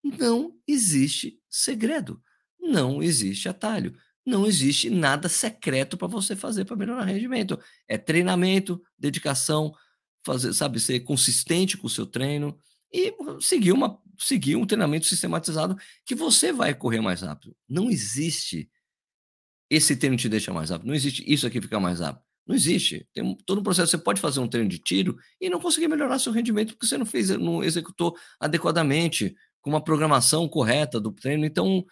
não 0.04 0.56
existe 0.68 1.40
segredo, 1.50 2.22
não 2.60 3.02
existe 3.02 3.48
atalho, 3.48 3.96
não 4.26 4.46
existe 4.46 4.90
nada 4.90 5.30
secreto 5.30 5.98
para 5.98 6.08
você 6.08 6.36
fazer 6.36 6.66
para 6.66 6.76
melhorar 6.76 7.06
rendimento. 7.06 7.60
É 7.88 7.98
treinamento, 7.98 8.82
dedicação, 8.98 9.74
fazer 10.26 10.54
sabe, 10.54 10.80
ser 10.80 11.00
consistente 11.02 11.78
com 11.78 11.88
o 11.88 11.90
seu 11.90 12.06
treino 12.06 12.58
e 12.94 13.14
seguir 13.40 13.72
uma 13.72 14.00
seguir 14.20 14.56
um 14.56 14.66
treinamento 14.66 15.06
sistematizado 15.06 15.78
que 16.04 16.16
você 16.16 16.52
vai 16.52 16.74
correr 16.74 17.00
mais 17.00 17.22
rápido. 17.22 17.56
Não 17.70 17.90
existe 17.90 18.70
esse 19.70 19.96
treino 19.96 20.18
te 20.18 20.30
deixa 20.30 20.54
mais 20.54 20.70
rápido, 20.70 20.88
não 20.88 20.96
existe 20.96 21.24
isso 21.26 21.46
aqui 21.46 21.62
fica 21.62 21.80
mais 21.80 22.00
rápido, 22.00 22.24
não 22.46 22.56
existe. 22.56 23.08
Tem 23.14 23.24
um 23.24 23.36
todo 23.36 23.60
um 23.60 23.64
processo, 23.64 23.92
você 23.92 23.98
pode 23.98 24.20
fazer 24.22 24.40
um 24.40 24.48
treino 24.48 24.70
de 24.70 24.80
tiro 24.80 25.18
e 25.40 25.50
não 25.50 25.60
conseguir 25.60 25.88
melhorar 25.88 26.20
seu 26.20 26.32
rendimento, 26.32 26.74
porque 26.74 26.88
você 26.88 26.98
não 26.98 27.06
fez 27.06 27.30
não 27.30 27.64
executou 27.64 28.16
adequadamente, 28.40 29.36
com 29.62 29.70
uma 29.70 29.84
programação 29.84 30.48
correta 30.48 31.00
do 31.00 31.12
treino, 31.12 31.46
então 31.46 31.86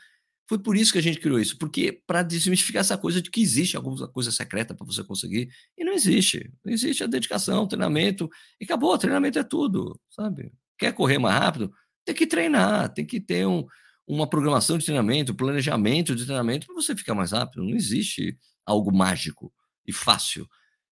foi 0.48 0.60
por 0.60 0.78
isso 0.78 0.92
que 0.92 1.00
a 1.00 1.02
gente 1.02 1.20
criou 1.20 1.40
isso, 1.40 1.58
porque 1.58 1.92
para 2.06 2.22
desmistificar 2.22 2.82
essa 2.82 2.98
coisa 2.98 3.22
de 3.22 3.32
que 3.32 3.42
existe 3.42 3.76
alguma 3.76 4.08
coisa 4.08 4.32
secreta 4.32 4.76
para 4.76 4.86
você 4.86 5.04
conseguir, 5.04 5.50
e 5.78 5.84
não 5.84 5.94
existe. 5.94 6.52
Existe 6.66 7.04
a 7.04 7.08
dedicação, 7.08 7.68
treinamento, 7.68 8.30
e 8.60 8.66
acabou, 8.66 8.98
treinamento 8.98 9.40
é 9.40 9.44
tudo, 9.44 10.00
sabe. 10.10 10.52
Quer 10.78 10.94
correr 10.94 11.18
mais 11.18 11.40
rápido? 11.40 11.74
Tem 12.06 12.14
que 12.14 12.28
treinar, 12.28 12.94
tem 12.94 13.06
que 13.06 13.20
ter 13.20 13.46
um 13.48 13.66
uma 14.08 14.30
programação 14.30 14.78
de 14.78 14.86
treinamento, 14.86 15.34
planejamento 15.34 16.16
de 16.16 16.26
treinamento 16.26 16.68
para 16.68 16.76
você 16.76 16.96
ficar 16.96 17.16
mais 17.16 17.32
rápido, 17.32 17.64
não 17.64 17.76
existe 17.76 18.38
algo 18.66 18.96
mágico 18.96 19.52
e 19.86 19.92
fácil. 19.92 20.48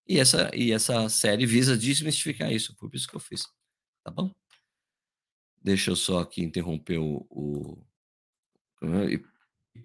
E 0.08 0.20
essa 0.20 0.50
e 0.54 0.72
essa 0.72 1.08
série 1.10 1.46
visa 1.46 1.78
desmistificar 1.78 2.52
isso, 2.52 2.76
por 2.76 2.94
isso 2.94 3.08
que 3.08 3.16
eu 3.16 3.20
fiz, 3.20 3.44
tá 4.04 4.12
bom? 4.12 4.32
Deixa 5.62 5.92
eu 5.92 5.96
só 5.96 6.20
aqui 6.20 6.42
interromper 6.44 6.98
o 7.00 7.26
o 7.30 7.78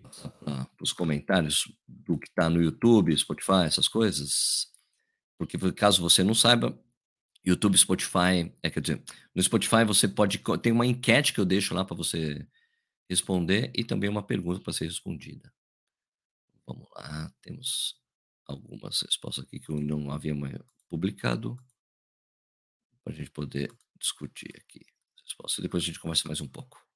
Passar 0.03 0.31
para 0.31 0.69
os 0.81 0.93
comentários 0.93 1.73
do 1.87 2.19
que 2.19 2.29
está 2.29 2.49
no 2.51 2.63
YouTube, 2.63 3.17
Spotify, 3.17 3.65
essas 3.65 3.89
coisas, 3.89 4.71
porque 5.39 5.57
caso 5.73 6.03
você 6.03 6.23
não 6.23 6.35
saiba, 6.35 6.79
YouTube, 7.45 7.79
Spotify, 7.79 8.53
é 8.63 8.71
quer 8.71 8.81
dizer, 8.81 9.03
no 9.35 9.43
Spotify 9.43 9.85
você 9.87 10.07
pode 10.07 10.43
tem 10.61 10.73
uma 10.73 10.87
enquete 10.87 11.33
que 11.33 11.41
eu 11.41 11.47
deixo 11.47 11.75
lá 11.75 11.85
para 11.85 11.97
você 11.97 12.47
responder 13.09 13.73
e 13.75 13.85
também 13.85 14.11
uma 14.11 14.23
pergunta 14.23 14.61
para 14.61 14.73
ser 14.73 14.85
respondida. 14.85 15.53
Vamos 16.67 16.87
lá, 16.95 17.33
temos 17.41 17.99
algumas 18.47 19.01
respostas 19.01 19.45
aqui 19.45 19.59
que 19.59 19.71
eu 19.71 19.81
não 19.81 20.11
havia 20.11 20.35
publicado, 20.89 21.57
para 23.03 23.15
a 23.15 23.17
gente 23.17 23.31
poder 23.31 23.73
discutir 23.99 24.55
aqui 24.57 24.85
as 25.17 25.23
respostas, 25.23 25.63
depois 25.63 25.83
a 25.83 25.87
gente 25.87 26.01
conversa 26.01 26.29
mais 26.29 26.43
um 26.43 26.49
pouco. 26.49 26.87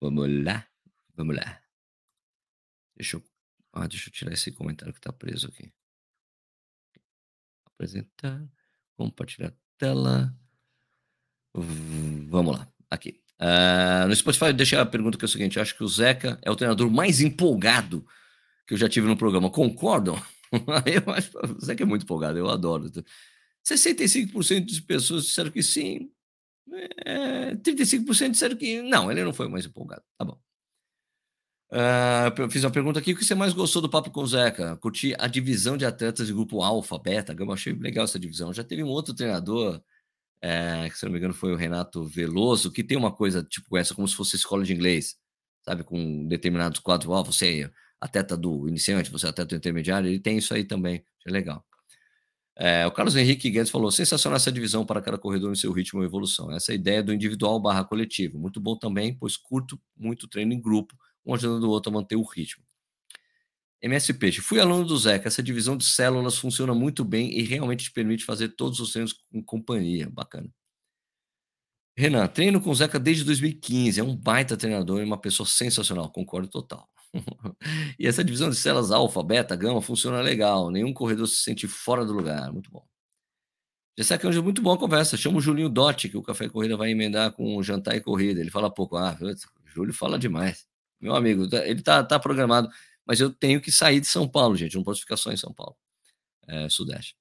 Vamos 0.00 0.28
lá, 0.44 0.68
vamos 1.14 1.34
lá. 1.34 1.67
Deixa 2.98 3.16
eu 3.16 3.22
ah, 3.72 3.86
deixa 3.86 4.08
eu 4.08 4.12
tirar 4.12 4.32
esse 4.32 4.50
comentário 4.50 4.92
que 4.92 4.98
está 4.98 5.12
preso 5.12 5.46
aqui. 5.46 5.72
Apresentar, 7.66 8.44
compartilhar 8.96 9.54
tela. 9.76 10.34
Vamos 11.54 12.58
lá, 12.58 12.68
aqui. 12.90 13.22
Ah, 13.38 14.06
no 14.08 14.16
Spotify, 14.16 14.46
eu 14.46 14.52
deixei 14.54 14.78
a 14.78 14.86
pergunta 14.86 15.16
que 15.16 15.24
é 15.24 15.26
o 15.26 15.28
seguinte: 15.28 15.60
acho 15.60 15.76
que 15.76 15.84
o 15.84 15.88
Zeca 15.88 16.38
é 16.42 16.50
o 16.50 16.56
treinador 16.56 16.90
mais 16.90 17.20
empolgado 17.20 18.06
que 18.66 18.74
eu 18.74 18.78
já 18.78 18.88
tive 18.88 19.06
no 19.06 19.16
programa. 19.16 19.50
Concordam? 19.50 20.16
eu 21.06 21.12
acho 21.12 21.30
que 21.30 21.38
o 21.38 21.60
Zeca 21.64 21.82
é 21.82 21.86
muito 21.86 22.02
empolgado, 22.02 22.36
eu 22.36 22.48
adoro. 22.48 22.90
65% 23.64 24.64
de 24.64 24.82
pessoas 24.82 25.26
disseram 25.26 25.50
que 25.50 25.62
sim, 25.62 26.10
é, 27.04 27.54
35% 27.56 28.30
disseram 28.30 28.56
que 28.56 28.82
não, 28.82 29.10
ele 29.10 29.22
não 29.22 29.32
foi 29.32 29.48
mais 29.48 29.66
empolgado. 29.66 30.02
Tá 30.16 30.24
bom. 30.24 30.40
Uh, 31.70 32.32
eu 32.40 32.50
fiz 32.50 32.64
uma 32.64 32.70
pergunta 32.70 32.98
aqui: 32.98 33.12
o 33.12 33.16
que 33.16 33.24
você 33.24 33.34
mais 33.34 33.52
gostou 33.52 33.82
do 33.82 33.90
papo 33.90 34.10
com 34.10 34.22
o 34.22 34.26
Zeca? 34.26 34.76
Curti 34.78 35.14
a 35.18 35.26
divisão 35.26 35.76
de 35.76 35.84
atletas 35.84 36.26
de 36.26 36.32
grupo 36.32 36.62
alfa, 36.62 36.98
beta, 36.98 37.34
gama. 37.34 37.54
Achei 37.54 37.74
legal 37.74 38.04
essa 38.04 38.18
divisão. 38.18 38.52
Já 38.54 38.64
teve 38.64 38.82
um 38.82 38.88
outro 38.88 39.14
treinador, 39.14 39.80
é, 40.42 40.88
que 40.88 40.98
se 40.98 41.04
não 41.04 41.12
me 41.12 41.18
engano 41.18 41.34
foi 41.34 41.52
o 41.52 41.56
Renato 41.56 42.04
Veloso, 42.04 42.72
que 42.72 42.82
tem 42.82 42.96
uma 42.96 43.12
coisa 43.12 43.42
tipo 43.42 43.76
essa, 43.76 43.94
como 43.94 44.08
se 44.08 44.16
fosse 44.16 44.36
escola 44.36 44.64
de 44.64 44.72
inglês, 44.72 45.16
sabe? 45.64 45.84
Com 45.84 46.26
determinados 46.26 46.80
quadros. 46.80 47.10
Ó, 47.12 47.22
você 47.22 47.64
é 47.64 47.70
atleta 48.00 48.36
do 48.36 48.66
iniciante, 48.68 49.10
você 49.10 49.26
é 49.26 49.30
atleta 49.30 49.50
do 49.50 49.56
intermediário. 49.58 50.08
Ele 50.08 50.20
tem 50.20 50.38
isso 50.38 50.54
aí 50.54 50.64
também. 50.64 51.04
Achei 51.20 51.32
legal. 51.32 51.64
É, 52.56 52.86
o 52.86 52.92
Carlos 52.92 53.14
Henrique 53.14 53.50
Guedes 53.50 53.70
falou: 53.70 53.90
sensacional 53.90 54.36
essa 54.36 54.50
divisão 54.50 54.86
para 54.86 55.02
cada 55.02 55.18
corredor 55.18 55.52
em 55.52 55.56
seu 55.56 55.70
ritmo 55.72 56.02
e 56.02 56.06
evolução. 56.06 56.50
Essa 56.50 56.72
é 56.72 56.76
ideia 56.76 57.02
do 57.02 57.12
individual 57.12 57.60
barra 57.60 57.84
coletivo. 57.84 58.38
Muito 58.38 58.58
bom 58.58 58.76
também, 58.76 59.14
pois 59.14 59.36
curto 59.36 59.78
muito 59.96 60.26
treino 60.26 60.54
em 60.54 60.60
grupo 60.60 60.96
um 61.28 61.34
ajudando 61.34 61.64
o 61.64 61.70
outro 61.70 61.90
a 61.90 61.94
manter 61.94 62.16
o 62.16 62.22
ritmo. 62.22 62.64
MS 63.80 64.14
Peixe, 64.14 64.40
fui 64.40 64.58
aluno 64.58 64.84
do 64.84 64.96
Zeca. 64.96 65.28
Essa 65.28 65.42
divisão 65.42 65.76
de 65.76 65.84
células 65.84 66.36
funciona 66.36 66.74
muito 66.74 67.04
bem 67.04 67.38
e 67.38 67.42
realmente 67.42 67.84
te 67.84 67.92
permite 67.92 68.24
fazer 68.24 68.48
todos 68.50 68.80
os 68.80 68.90
treinos 68.90 69.12
com 69.12 69.42
companhia. 69.42 70.08
Bacana. 70.10 70.50
Renan, 71.96 72.26
treino 72.28 72.60
com 72.60 72.70
o 72.70 72.74
Zeca 72.74 72.98
desde 72.98 73.24
2015. 73.24 74.00
É 74.00 74.02
um 74.02 74.16
baita 74.16 74.56
treinador 74.56 75.00
e 75.00 75.04
uma 75.04 75.20
pessoa 75.20 75.46
sensacional. 75.46 76.10
Concordo 76.10 76.48
total. 76.48 76.88
e 77.98 78.06
essa 78.06 78.24
divisão 78.24 78.50
de 78.50 78.56
células 78.56 78.90
alfa, 78.90 79.22
beta, 79.22 79.54
gama 79.54 79.80
funciona 79.80 80.20
legal. 80.20 80.70
Nenhum 80.70 80.92
corredor 80.92 81.28
se 81.28 81.42
sente 81.42 81.68
fora 81.68 82.04
do 82.04 82.12
lugar. 82.12 82.52
Muito 82.52 82.70
bom. 82.70 82.84
Já 83.98 84.16
que 84.16 84.26
é 84.26 84.40
muito 84.40 84.62
boa 84.62 84.78
conversa. 84.78 85.16
Chama 85.16 85.38
o 85.38 85.40
Julinho 85.40 85.68
Dotti, 85.68 86.08
que 86.08 86.16
o 86.16 86.22
Café 86.22 86.48
Corrida 86.48 86.76
vai 86.76 86.90
emendar 86.90 87.32
com 87.32 87.60
jantar 87.62 87.96
e 87.96 88.00
corrida. 88.00 88.40
Ele 88.40 88.50
fala 88.50 88.72
pouco. 88.72 88.96
Ah, 88.96 89.16
o 89.20 89.68
Júlio 89.68 89.92
fala 89.92 90.18
demais. 90.18 90.66
Meu 91.00 91.14
amigo, 91.14 91.48
tá, 91.48 91.66
ele 91.66 91.82
tá, 91.82 92.02
tá 92.02 92.18
programado, 92.18 92.68
mas 93.06 93.20
eu 93.20 93.30
tenho 93.32 93.60
que 93.60 93.70
sair 93.70 94.00
de 94.00 94.06
São 94.06 94.28
Paulo, 94.28 94.56
gente. 94.56 94.76
Não 94.76 94.82
posso 94.82 95.00
ficar 95.00 95.16
só 95.16 95.32
em 95.32 95.36
São 95.36 95.52
Paulo, 95.52 95.76
é, 96.46 96.68
Sudeste. 96.68 97.16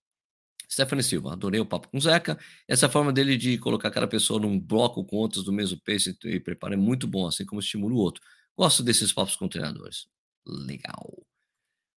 Stephanie 0.70 1.04
Silva, 1.04 1.34
adorei 1.34 1.62
o 1.62 1.66
papo 1.66 1.88
com 1.88 1.98
o 1.98 2.02
Zeca. 2.02 2.38
Essa 2.68 2.90
forma 2.90 3.14
dele 3.14 3.38
de 3.38 3.58
colocar 3.58 3.90
cada 3.90 4.08
pessoa 4.08 4.40
num 4.40 4.60
bloco 4.60 5.04
com 5.06 5.16
outros 5.16 5.44
do 5.44 5.54
mesmo 5.54 5.80
peso 5.80 6.16
e 6.26 6.40
preparo 6.40 6.74
é 6.74 6.78
muito 6.78 7.08
bom, 7.08 7.26
assim 7.26 7.46
como 7.46 7.62
estimula 7.62 7.94
o 7.94 7.98
outro. 7.98 8.22
Gosto 8.58 8.84
desses 8.84 9.14
papos 9.14 9.36
com 9.36 9.48
treinadores. 9.48 10.08
Legal. 10.46 11.26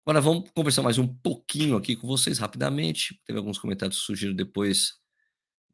Agora 0.05 0.21
vamos 0.21 0.49
conversar 0.51 0.81
mais 0.81 0.97
um 0.97 1.07
pouquinho 1.07 1.75
aqui 1.77 1.95
com 1.95 2.07
vocês 2.07 2.37
rapidamente. 2.37 3.19
Teve 3.25 3.39
alguns 3.39 3.57
comentários 3.57 3.99
que 3.99 4.05
surgiram 4.05 4.35
depois 4.35 4.93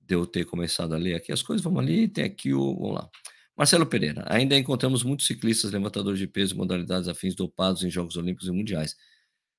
de 0.01 0.15
eu 0.15 0.25
ter 0.25 0.45
começado 0.45 0.93
a 0.93 0.97
ler 0.97 1.15
aqui 1.15 1.31
as 1.31 1.41
coisas. 1.41 1.63
Vamos 1.63 1.79
ali, 1.79 2.07
tem 2.07 2.23
aqui 2.23 2.53
o. 2.53 2.75
Vamos 2.75 2.95
lá. 2.95 3.09
Marcelo 3.57 3.85
Pereira, 3.85 4.25
ainda 4.27 4.57
encontramos 4.57 5.03
muitos 5.03 5.27
ciclistas 5.27 5.71
levantadores 5.71 6.19
de 6.19 6.27
peso 6.27 6.53
e 6.53 6.57
modalidades 6.57 7.07
afins 7.07 7.35
dopados 7.35 7.83
em 7.83 7.89
Jogos 7.89 8.17
Olímpicos 8.17 8.47
e 8.47 8.51
Mundiais. 8.51 8.95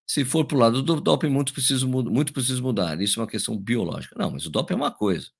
Se 0.06 0.24
for 0.24 0.44
para 0.44 0.56
o 0.56 0.60
lado 0.60 0.82
do 0.82 1.00
doping, 1.00 1.28
muito 1.28 1.52
preciso, 1.52 1.88
muito 1.88 2.32
preciso 2.32 2.62
mudar. 2.62 3.00
Isso 3.00 3.18
é 3.18 3.22
uma 3.22 3.28
questão 3.28 3.56
biológica. 3.56 4.14
Não, 4.18 4.30
mas 4.30 4.46
o 4.46 4.50
doping 4.50 4.74
é 4.74 4.76
uma 4.76 4.92
coisa. 4.92 5.30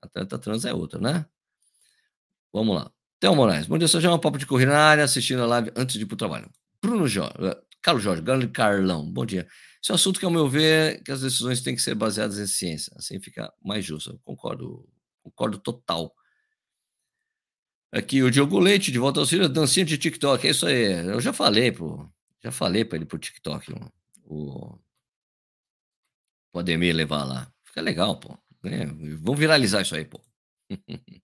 Atleta 0.00 0.38
trans 0.38 0.64
é 0.64 0.72
outra, 0.72 0.98
né? 1.00 1.26
Vamos 2.52 2.74
lá. 2.74 2.90
Theo 3.20 3.36
Moraes. 3.36 3.66
Bom 3.66 3.78
dia, 3.78 3.86
Sérgio. 3.86 4.12
Um 4.12 4.18
papo 4.18 4.38
de 4.38 4.46
corrida 4.46 4.72
na 4.72 4.80
área, 4.80 5.04
assistindo 5.04 5.42
a 5.42 5.46
live 5.46 5.70
antes 5.76 5.96
de 5.96 6.02
ir 6.02 6.06
para 6.06 6.14
o 6.14 6.18
trabalho. 6.18 6.50
Bruno 6.82 7.06
Jorge. 7.06 7.34
Eh, 7.40 7.60
Carlos 7.82 8.02
Jorge. 8.02 8.22
Carlão. 8.52 9.10
Bom 9.12 9.26
dia. 9.26 9.46
Esse 9.82 9.90
é 9.90 9.92
um 9.92 9.96
assunto 9.96 10.18
que, 10.18 10.24
ao 10.24 10.30
meu 10.30 10.48
ver, 10.48 11.02
que 11.02 11.12
as 11.12 11.20
decisões 11.20 11.60
têm 11.60 11.74
que 11.74 11.82
ser 11.82 11.94
baseadas 11.94 12.38
em 12.38 12.46
ciência. 12.46 12.92
Assim 12.96 13.20
fica 13.20 13.52
mais 13.62 13.84
justo. 13.84 14.10
Eu 14.10 14.18
concordo, 14.24 14.88
concordo 15.22 15.58
total. 15.58 16.14
Aqui 17.90 18.22
o 18.22 18.30
Diogo 18.30 18.58
Leite, 18.58 18.92
de 18.92 18.98
volta 18.98 19.20
ao 19.20 19.26
Ciro, 19.26 19.48
dancinha 19.48 19.84
de 19.84 19.96
TikTok. 19.96 20.46
É 20.46 20.50
isso 20.50 20.66
aí. 20.66 21.06
Eu 21.06 21.20
já 21.20 21.32
falei, 21.32 21.72
pô. 21.72 22.06
Já 22.42 22.50
falei 22.52 22.84
para 22.84 22.96
ele 22.96 23.06
pro 23.06 23.18
TikTok, 23.18 23.72
o, 24.24 24.78
o 26.52 26.58
Ademir 26.58 26.94
levar 26.94 27.24
lá. 27.24 27.50
Fica 27.64 27.80
legal, 27.80 28.18
pô. 28.20 28.38
É, 28.64 28.86
vamos 28.86 29.38
viralizar 29.38 29.82
isso 29.82 29.94
aí, 29.94 30.04
pô. 30.04 30.20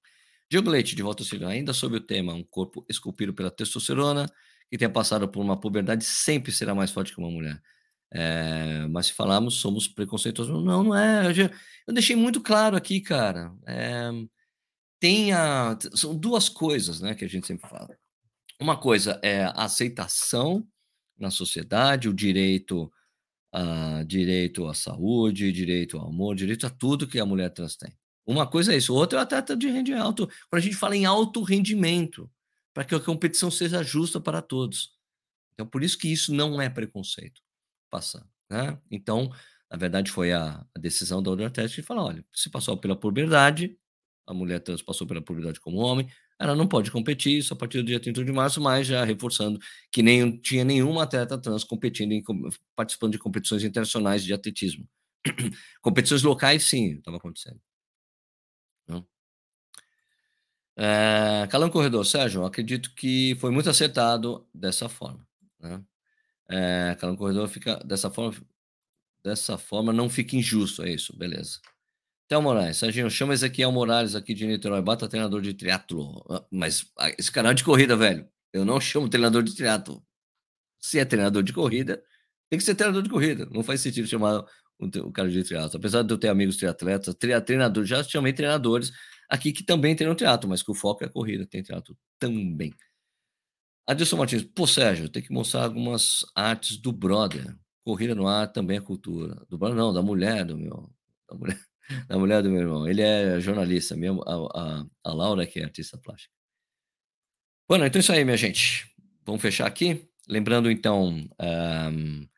Diogo 0.51 0.71
Leite, 0.71 0.97
de 0.97 1.03
volta 1.03 1.23
ao 1.23 1.27
Ciro, 1.27 1.47
ainda 1.47 1.73
sobre 1.73 1.99
o 1.99 2.01
tema, 2.01 2.33
um 2.33 2.45
corpo 2.45 2.85
esculpido 2.89 3.35
pela 3.35 3.51
testosterona, 3.51 4.31
que 4.71 4.79
tenha 4.79 4.91
passado 4.91 5.29
por 5.29 5.41
uma 5.41 5.59
puberdade, 5.59 6.05
sempre 6.05 6.53
será 6.53 6.75
mais 6.75 6.91
forte 6.91 7.13
que 7.13 7.19
uma 7.19 7.31
mulher. 7.31 7.61
É, 8.13 8.87
mas 8.89 9.07
se 9.07 9.13
falarmos, 9.13 9.55
somos 9.55 9.89
preconceituosos. 9.89 10.65
Não, 10.65 10.85
não 10.85 10.97
é. 10.97 11.27
Eu, 11.27 11.35
já, 11.35 11.51
eu 11.87 11.93
deixei 11.93 12.15
muito 12.15 12.41
claro 12.41 12.77
aqui, 12.77 13.01
cara. 13.01 13.53
É, 13.67 14.11
tem 15.05 15.35
a, 15.35 15.77
são 15.93 16.17
duas 16.17 16.49
coisas 16.49 16.99
né, 17.03 17.15
que 17.15 17.27
a 17.27 17.29
gente 17.29 17.47
sempre 17.47 17.69
fala. 17.69 17.95
Uma 18.59 18.75
coisa 18.75 19.21
é 19.23 19.45
a 19.45 19.51
aceitação 19.51 20.67
na 21.19 21.31
sociedade, 21.31 22.09
o 22.09 22.15
direito 22.15 22.91
a 23.53 24.03
direito 24.05 24.67
à 24.67 24.73
saúde, 24.73 25.53
direito 25.53 25.99
ao 25.99 26.09
amor, 26.09 26.35
direito 26.35 26.67
a 26.67 26.71
tudo 26.71 27.07
que 27.07 27.21
a 27.21 27.27
mulher 27.27 27.51
trans 27.51 27.77
tem. 27.77 27.95
Uma 28.27 28.47
coisa 28.47 28.73
é 28.73 28.79
isso, 28.79 28.95
outra 28.95 29.21
é 29.21 29.53
a 29.53 29.55
de 29.55 29.69
rendimento 29.69 30.03
alto. 30.03 30.27
Quando 30.27 30.61
a 30.61 30.65
gente 30.65 30.75
fala 30.75 30.97
em 30.97 31.05
alto 31.05 31.43
rendimento, 31.43 32.31
para 32.73 32.83
que 32.83 32.95
a 32.95 33.01
competição 33.01 33.51
seja 33.51 33.83
justa 33.83 34.19
para 34.19 34.41
todos. 34.41 34.95
Então, 35.53 35.67
por 35.67 35.85
isso 35.85 35.99
que 35.99 36.09
isso 36.09 36.33
não 36.33 36.63
é 36.63 36.71
preconceito 36.71 37.43
passar. 37.91 38.27
Né? 38.51 38.81
Então, 38.91 39.31
na 39.71 39.77
verdade, 39.77 40.11
foi 40.11 40.33
a, 40.33 40.65
a 40.75 40.79
decisão 40.81 41.23
da 41.23 41.31
Order 41.31 41.51
Test 41.51 41.75
de 41.75 41.83
falar: 41.83 42.05
olha, 42.05 42.25
se 42.33 42.49
passou 42.49 42.75
pela 42.79 42.97
puberdade, 42.97 43.79
a 44.27 44.35
mulher 44.35 44.61
trans 44.61 44.83
passou 44.83 45.07
pela 45.07 45.21
puberdade 45.23 45.61
como 45.61 45.79
homem, 45.79 46.09
ela 46.39 46.55
não 46.55 46.67
pode 46.67 46.91
competir 46.91 47.39
isso 47.39 47.53
a 47.55 47.57
partir 47.57 47.79
do 47.79 47.85
dia 47.85 48.01
31 48.01 48.25
de 48.25 48.33
março, 48.33 48.61
mas 48.61 48.87
já 48.87 49.05
reforçando 49.05 49.59
que 49.93 50.03
nem 50.03 50.37
tinha 50.39 50.65
nenhuma 50.65 51.05
atleta 51.05 51.39
trans 51.39 51.65
competindo, 51.65 52.13
em, 52.13 52.23
participando 52.75 53.13
de 53.13 53.19
competições 53.19 53.63
internacionais 53.65 54.25
de 54.25 54.33
atletismo. 54.33 54.89
competições 55.83 56.23
locais, 56.23 56.65
sim, 56.65 56.97
estava 56.99 57.17
acontecendo. 57.19 57.61
É, 60.77 61.47
Calão 61.51 61.71
Corredor, 61.71 62.05
Sérgio, 62.05 62.45
acredito 62.45 62.93
que 62.95 63.37
foi 63.37 63.51
muito 63.51 63.71
acertado 63.71 64.47
dessa 64.53 64.89
forma. 64.89 65.27
Né? 65.61 65.83
É, 66.49 66.97
Calão 66.97 67.17
Corredor 67.17 67.49
fica 67.49 67.77
dessa 67.85 68.11
forma, 68.11 68.35
dessa 69.23 69.57
forma 69.57 69.93
não 69.93 70.11
fica 70.11 70.37
injusto, 70.37 70.83
é 70.83 70.91
isso, 70.91 71.17
beleza. 71.17 71.61
Théo 72.29 72.41
Moraes, 72.41 72.79
Serginho, 72.79 73.11
chama 73.11 73.35
Ezequiel 73.35 73.71
Morales 73.71 74.15
aqui 74.15 74.33
de 74.33 74.47
Niterói, 74.47 74.81
bata 74.81 75.07
treinador 75.09 75.43
de 75.43 75.53
triatlo. 75.53 76.25
Ah, 76.31 76.45
mas 76.51 76.91
ah, 76.99 77.11
esse 77.19 77.31
canal 77.31 77.53
é 77.53 77.55
de 77.55 77.63
corrida, 77.63 77.97
velho. 77.97 78.27
Eu 78.53 78.65
não 78.65 78.81
chamo 78.81 79.09
treinador 79.09 79.43
de 79.43 79.55
triatlo. 79.55 80.03
Se 80.81 80.99
é 80.99 81.05
treinador 81.05 81.43
de 81.43 81.53
corrida, 81.53 82.03
tem 82.51 82.59
que 82.59 82.65
ser 82.65 82.75
treinador 82.75 83.03
de 83.03 83.11
corrida. 83.11 83.47
Não 83.51 83.63
faz 83.63 83.81
sentido 83.83 84.09
chamar 84.09 84.45
o, 84.79 85.13
cara 85.13 85.31
de 85.31 85.43
triatlo. 85.45 85.77
Apesar 85.77 86.03
de 86.03 86.13
eu 86.13 86.19
ter 86.19 86.29
amigos 86.29 86.57
triatletas, 86.57 87.15
treinador, 87.15 87.85
já 87.85 88.03
chamei 88.03 88.33
treinadores 88.33 88.93
aqui 89.29 89.53
que 89.53 89.63
também 89.65 89.95
treinam 89.95 90.17
triatlo, 90.17 90.49
mas 90.49 90.63
que 90.63 90.71
o 90.71 90.75
foco 90.75 91.05
é 91.05 91.07
a 91.07 91.11
corrida, 91.11 91.47
tem 91.47 91.63
triatlo 91.63 91.97
também. 92.19 92.75
Adilson 93.87 94.17
Martins, 94.17 94.45
pô, 94.45 94.67
Sérgio, 94.67 95.11
tem 95.11 95.23
que 95.23 95.33
mostrar 95.33 95.65
algumas 95.65 96.25
artes 96.35 96.79
do 96.79 96.91
brother. 96.91 97.55
Corrida 97.85 98.15
no 98.15 98.27
ar 98.27 98.51
também 98.51 98.79
é 98.79 98.81
cultura. 98.81 99.45
Do 99.49 99.59
brother, 99.59 99.77
não, 99.77 99.93
da 99.93 100.01
mulher, 100.03 100.45
do 100.47 100.57
meu. 100.57 100.91
Da 101.29 101.37
mulher. 101.37 101.59
Da 102.09 102.19
mulher 102.19 102.43
do 102.43 102.51
meu 102.51 102.63
irmão. 102.63 102.89
Ele 102.89 103.03
é 103.03 103.39
jornalista 103.41 103.97
mesmo, 103.97 104.23
a, 104.23 104.35
a, 104.35 104.87
a 105.05 105.13
Laura 105.13 105.47
que 105.47 105.61
é 105.61 105.65
artista 105.65 105.99
plástica. 105.99 106.33
Bueno, 107.69 107.85
então 107.87 107.99
é 107.99 108.01
isso 108.01 108.13
aí, 108.13 108.25
minha 108.25 108.37
gente. 108.37 108.91
Vamos 109.25 109.43
fechar 109.43 109.67
aqui. 109.67 110.09
Lembrando, 110.29 110.71
então, 110.71 111.09
um, 111.09 112.29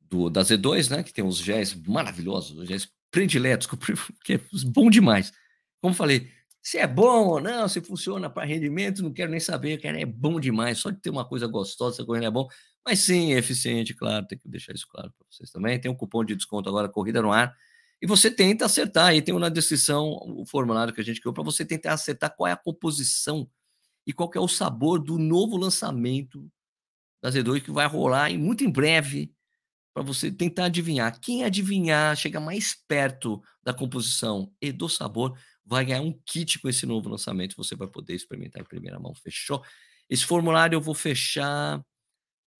do, 0.00 0.28
da 0.28 0.42
Z2, 0.42 0.90
né? 0.90 1.02
Que 1.02 1.12
tem 1.12 1.24
os 1.24 1.38
géis 1.38 1.74
maravilhosos, 1.74 2.58
os 2.58 2.68
géis 2.68 2.88
prediletos, 3.10 3.68
que 4.24 4.34
é 4.34 4.40
bom 4.66 4.90
demais. 4.90 5.32
Como 5.80 5.94
falei, 5.94 6.28
se 6.62 6.78
é 6.78 6.86
bom 6.86 7.28
ou 7.28 7.40
não, 7.40 7.68
se 7.68 7.80
funciona 7.80 8.28
para 8.28 8.46
rendimento, 8.46 9.02
não 9.02 9.12
quero 9.12 9.30
nem 9.30 9.40
saber, 9.40 9.80
cara, 9.80 10.00
é 10.00 10.04
bom 10.04 10.38
demais, 10.38 10.78
só 10.78 10.90
de 10.90 11.00
ter 11.00 11.10
uma 11.10 11.24
coisa 11.24 11.46
gostosa, 11.46 12.04
corrida 12.04 12.26
é 12.26 12.30
bom, 12.30 12.46
mas 12.84 13.00
sim, 13.00 13.32
é 13.32 13.38
eficiente, 13.38 13.94
claro, 13.94 14.26
tem 14.26 14.38
que 14.38 14.48
deixar 14.48 14.74
isso 14.74 14.86
claro 14.88 15.12
para 15.16 15.26
vocês 15.30 15.50
também. 15.50 15.80
Tem 15.80 15.90
um 15.90 15.94
cupom 15.94 16.24
de 16.24 16.36
desconto 16.36 16.68
agora, 16.68 16.88
Corrida 16.88 17.22
no 17.22 17.32
Ar, 17.32 17.54
e 18.00 18.06
você 18.06 18.30
tenta 18.30 18.64
acertar. 18.64 19.08
Aí 19.08 19.22
tem 19.22 19.36
na 19.38 19.48
descrição 19.48 20.18
o 20.24 20.46
formulário 20.46 20.92
que 20.92 21.00
a 21.00 21.04
gente 21.04 21.20
criou 21.20 21.34
para 21.34 21.42
você 21.42 21.64
tentar 21.64 21.92
acertar 21.92 22.34
qual 22.34 22.48
é 22.48 22.52
a 22.52 22.56
composição 22.56 23.48
e 24.06 24.12
qual 24.12 24.30
é 24.34 24.40
o 24.40 24.48
sabor 24.48 24.98
do 24.98 25.18
novo 25.18 25.56
lançamento 25.56 26.50
da 27.22 27.30
Z2 27.30 27.62
que 27.62 27.70
vai 27.70 27.86
rolar 27.86 28.30
muito 28.32 28.64
em 28.64 28.70
breve 28.70 29.32
para 29.92 30.02
você 30.02 30.30
tentar 30.30 30.66
adivinhar. 30.66 31.20
Quem 31.20 31.44
adivinhar, 31.44 32.16
chega 32.16 32.40
mais 32.40 32.74
perto 32.88 33.42
da 33.62 33.74
composição 33.74 34.50
e 34.60 34.72
do 34.72 34.88
sabor, 34.88 35.38
vai 35.64 35.84
ganhar 35.84 36.00
um 36.00 36.18
kit 36.24 36.58
com 36.58 36.68
esse 36.68 36.86
novo 36.86 37.08
lançamento. 37.08 37.56
Você 37.56 37.76
vai 37.76 37.88
poder 37.88 38.14
experimentar 38.14 38.62
em 38.62 38.66
primeira 38.66 38.98
mão. 38.98 39.14
Fechou? 39.14 39.62
Esse 40.08 40.24
formulário 40.24 40.76
eu 40.76 40.80
vou 40.80 40.94
fechar 40.94 41.84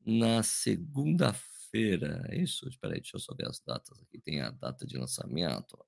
na 0.04 0.42
segunda-feira 0.42 1.49
feira 1.70 2.24
é 2.28 2.36
isso? 2.36 2.68
Espera 2.68 2.94
aí, 2.94 3.00
deixa 3.00 3.16
eu 3.16 3.20
só 3.20 3.34
ver 3.34 3.48
as 3.48 3.60
datas 3.60 4.00
aqui. 4.00 4.18
Tem 4.20 4.40
a 4.40 4.50
data 4.50 4.86
de 4.86 4.96
lançamento. 4.96 5.78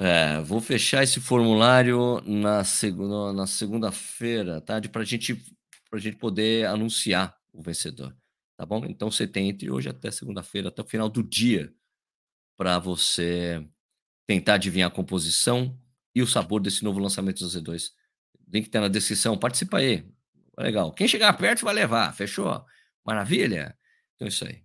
É, 0.00 0.40
vou 0.42 0.60
fechar 0.60 1.02
esse 1.02 1.20
formulário 1.20 2.20
na, 2.20 2.62
segunda, 2.62 3.32
na 3.32 3.46
segunda-feira, 3.48 4.60
tá? 4.60 4.80
Para 4.80 5.02
gente, 5.02 5.44
a 5.92 5.98
gente 5.98 6.16
poder 6.16 6.66
anunciar 6.66 7.36
o 7.52 7.60
vencedor, 7.60 8.16
tá 8.56 8.64
bom? 8.64 8.84
Então 8.86 9.10
você 9.10 9.26
tem 9.26 9.48
entre 9.48 9.70
hoje 9.70 9.88
até 9.88 10.10
segunda-feira, 10.12 10.68
até 10.68 10.82
o 10.82 10.86
final 10.86 11.08
do 11.08 11.20
dia, 11.20 11.74
para 12.56 12.78
você 12.78 13.66
tentar 14.26 14.54
adivinhar 14.54 14.88
a 14.88 14.94
composição 14.94 15.76
e 16.14 16.22
o 16.22 16.26
sabor 16.26 16.60
desse 16.60 16.84
novo 16.84 17.00
lançamento 17.00 17.40
do 17.40 17.46
Z2. 17.46 17.90
Link 18.52 18.66
está 18.66 18.80
na 18.80 18.88
descrição, 18.88 19.36
participa 19.36 19.78
aí. 19.78 20.06
Legal. 20.58 20.92
Quem 20.92 21.06
chegar 21.06 21.32
perto 21.34 21.64
vai 21.64 21.74
levar, 21.74 22.12
fechou? 22.14 22.64
Maravilha? 23.04 23.76
Então 24.16 24.26
é 24.26 24.28
isso 24.28 24.44
aí. 24.44 24.62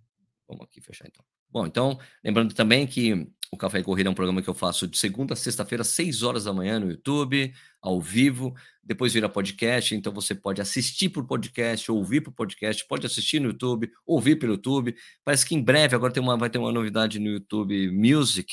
Vamos 0.48 0.66
aqui 0.66 0.82
fechar 0.82 1.08
então. 1.08 1.24
Bom, 1.50 1.68
então, 1.68 2.00
lembrando 2.24 2.54
também 2.56 2.88
que 2.88 3.28
o 3.52 3.58
Café 3.58 3.80
e 3.80 3.84
Corrida 3.84 4.10
é 4.10 4.12
um 4.12 4.16
programa 4.16 4.42
que 4.42 4.50
eu 4.50 4.56
faço 4.56 4.88
de 4.88 4.98
segunda 4.98 5.36
a 5.36 5.38
sexta-feira, 5.38 5.84
6 5.84 6.24
horas 6.24 6.46
da 6.46 6.52
manhã 6.52 6.80
no 6.80 6.90
YouTube, 6.90 7.54
ao 7.80 8.02
vivo, 8.02 8.56
depois 8.84 9.14
vira 9.14 9.30
podcast, 9.30 9.94
então 9.94 10.12
você 10.12 10.34
pode 10.34 10.60
assistir 10.60 11.10
por 11.10 11.28
podcast, 11.28 11.92
ouvir 11.92 12.22
por 12.22 12.32
podcast, 12.32 12.84
pode 12.88 13.06
assistir 13.06 13.40
no 13.40 13.50
YouTube, 13.50 13.92
ouvir 14.04 14.38
pelo 14.38 14.54
YouTube. 14.54 14.96
Parece 15.24 15.46
que 15.46 15.54
em 15.54 15.62
breve 15.62 15.96
agora 15.96 16.12
tem 16.12 16.24
uma, 16.24 16.36
vai 16.36 16.50
ter 16.50 16.58
uma 16.58 16.72
novidade 16.72 17.20
no 17.20 17.30
YouTube 17.30 17.92
Music, 17.92 18.52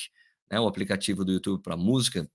né, 0.50 0.60
o 0.60 0.66
aplicativo 0.66 1.24
do 1.24 1.32
YouTube 1.32 1.62
para 1.62 1.78
música, 1.78 2.30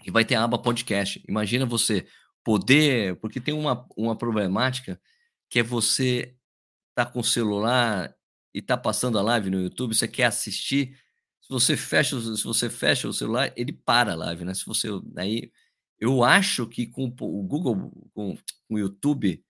que 0.00 0.12
vai 0.12 0.24
ter 0.24 0.36
a 0.36 0.44
aba 0.44 0.56
podcast. 0.56 1.20
Imagina 1.28 1.66
você 1.66 2.06
poder, 2.44 3.16
porque 3.16 3.40
tem 3.40 3.54
uma, 3.54 3.86
uma 3.96 4.16
problemática 4.16 5.00
que 5.48 5.60
é 5.60 5.62
você 5.62 6.36
tá 6.94 7.06
com 7.06 7.20
o 7.20 7.24
celular 7.24 8.14
e 8.52 8.62
tá 8.62 8.76
passando 8.76 9.18
a 9.18 9.22
live 9.22 9.50
no 9.50 9.60
YouTube, 9.60 9.94
você 9.94 10.06
quer 10.06 10.26
assistir, 10.26 10.96
se 11.40 11.48
você 11.48 11.76
fecha, 11.76 12.20
se 12.20 12.44
você 12.44 12.70
fecha 12.70 13.08
o 13.08 13.12
celular, 13.12 13.52
ele 13.56 13.72
para 13.72 14.12
a 14.12 14.16
live, 14.16 14.44
né? 14.44 14.54
Se 14.54 14.64
você 14.66 14.88
aí 15.16 15.50
eu 15.98 16.22
acho 16.22 16.66
que 16.66 16.86
com 16.86 17.06
o 17.06 17.42
Google, 17.42 17.90
com, 18.12 18.36
o 18.68 18.78
YouTube, 18.78 19.42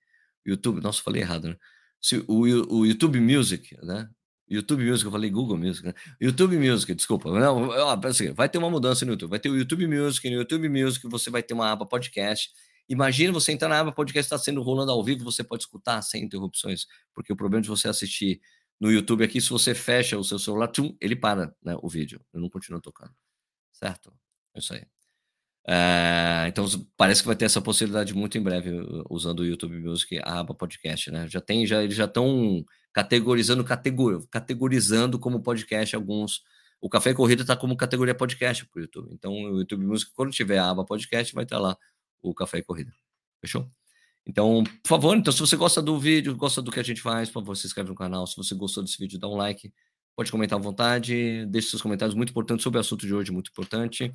YouTube, 0.47 0.81
nossa, 0.81 1.03
falei 1.03 1.23
errado, 1.23 1.49
né? 1.49 1.57
Se 2.01 2.25
o, 2.29 2.41
o 2.79 2.87
YouTube 2.87 3.21
Music, 3.21 3.77
né? 3.83 4.09
YouTube 4.49 4.85
Music, 4.85 5.07
eu 5.07 5.13
falei 5.13 5.31
Google 5.31 5.57
Music, 5.57 5.87
né? 5.87 5.95
YouTube 6.21 6.57
Music, 6.59 6.95
desculpa. 6.95 7.31
Não, 7.33 7.69
ó, 7.69 7.99
assim, 8.07 8.33
vai 8.33 8.49
ter 8.49 8.59
uma 8.59 8.71
mudança 8.71 9.05
no 9.05 9.13
YouTube. 9.13 9.31
Vai 9.31 9.41
ter 9.41 9.49
o 9.49 9.57
YouTube 9.57 9.87
Music, 9.87 10.29
no 10.29 10.37
YouTube 10.37 10.69
Music 10.69 11.09
você 11.09 11.31
vai 11.31 11.43
ter 11.43 11.55
uma 11.55 11.71
aba 11.71 11.87
podcast. 11.87 12.51
Imagina 12.89 13.33
você 13.33 13.53
entrar 13.53 13.69
na 13.69 13.81
aba 13.81 13.93
podcast, 13.93 14.27
está 14.27 14.39
sendo 14.39 14.63
rolando 14.63 14.93
ao 14.93 15.03
vivo, 15.03 15.25
você 15.25 15.43
pode 15.43 15.63
escutar 15.63 16.03
sem 16.03 16.25
interrupções, 16.25 16.87
porque 17.15 17.33
o 17.33 17.37
problema 17.37 17.63
de 17.63 17.69
você 17.69 17.89
assistir 17.89 18.41
no 18.79 18.91
YouTube 18.91 19.25
aqui, 19.25 19.41
se 19.41 19.51
você 19.51 19.75
fecha 19.75 20.19
o 20.19 20.25
seu 20.25 20.39
celular, 20.39 20.69
tchum, 20.69 20.97
ele 21.01 21.17
para 21.17 21.55
né, 21.63 21.77
o 21.81 21.89
vídeo, 21.89 22.21
ele 22.33 22.43
não 22.43 22.51
continua 22.51 22.81
tocando. 22.81 23.13
Certo? 23.73 24.13
É 24.55 24.59
isso 24.59 24.75
aí. 24.75 24.85
É, 25.67 26.45
então 26.49 26.67
parece 26.97 27.23
que 27.23 27.27
vai 27.27 27.37
ter 27.37 27.47
essa 27.47 27.61
possibilidade 27.61 28.15
muito 28.15 28.37
em 28.37 28.43
breve 28.43 28.71
usando 29.09 29.41
o 29.41 29.47
YouTube 29.47 29.79
Music, 29.81 30.21
a 30.23 30.41
aba 30.41 30.55
podcast, 30.55 31.11
né? 31.11 31.27
Já 31.29 31.41
tem, 31.41 31.67
já 31.67 31.83
eles 31.83 31.97
já 31.97 32.05
estão 32.05 32.63
categorizando, 32.93 33.65
categor, 33.65 34.27
categorizando 34.29 35.19
como 35.19 35.43
podcast 35.43 35.97
alguns. 35.97 36.43
O 36.81 36.89
Café 36.91 37.15
Corrida 37.15 37.43
está 37.43 37.57
como 37.57 37.77
categoria 37.77 38.15
podcast 38.15 38.67
para 38.67 38.79
o 38.79 38.83
YouTube. 38.83 39.09
Então 39.13 39.33
o 39.33 39.59
YouTube 39.61 39.87
Music, 39.87 40.13
quando 40.15 40.33
tiver 40.33 40.59
a 40.59 40.69
aba 40.71 40.85
podcast, 40.85 41.35
vai 41.35 41.45
estar 41.45 41.59
lá 41.59 41.77
o 42.25 42.35
Café 42.35 42.59
e 42.59 42.63
Corrida. 42.63 42.93
Fechou? 43.41 43.71
Então, 44.27 44.65
por 44.83 44.89
favor, 44.89 45.17
então, 45.17 45.33
se 45.33 45.39
você 45.39 45.55
gosta 45.55 45.83
do 45.83 45.99
vídeo, 45.99 46.35
gosta 46.35 46.63
do 46.63 46.73
que 46.73 46.81
a 46.81 46.83
gente 46.83 47.01
faz, 47.03 47.29
por 47.29 47.41
favor, 47.41 47.55
se 47.57 47.67
inscreve 47.67 47.91
no 47.91 47.95
canal. 47.95 48.27
Se 48.27 48.37
você 48.37 48.55
gostou 48.55 48.83
desse 48.83 48.99
vídeo, 48.99 49.19
dá 49.19 49.29
um 49.29 49.37
like. 49.37 49.73
Pode 50.17 50.31
comentar 50.31 50.59
à 50.59 50.63
vontade. 50.63 51.45
Deixe 51.47 51.69
seus 51.69 51.83
comentários 51.83 52.15
muito 52.15 52.31
importantes 52.31 52.63
sobre 52.63 52.79
o 52.79 52.81
assunto 52.81 53.07
de 53.07 53.15
hoje, 53.15 53.31
muito 53.31 53.51
importante. 53.51 54.11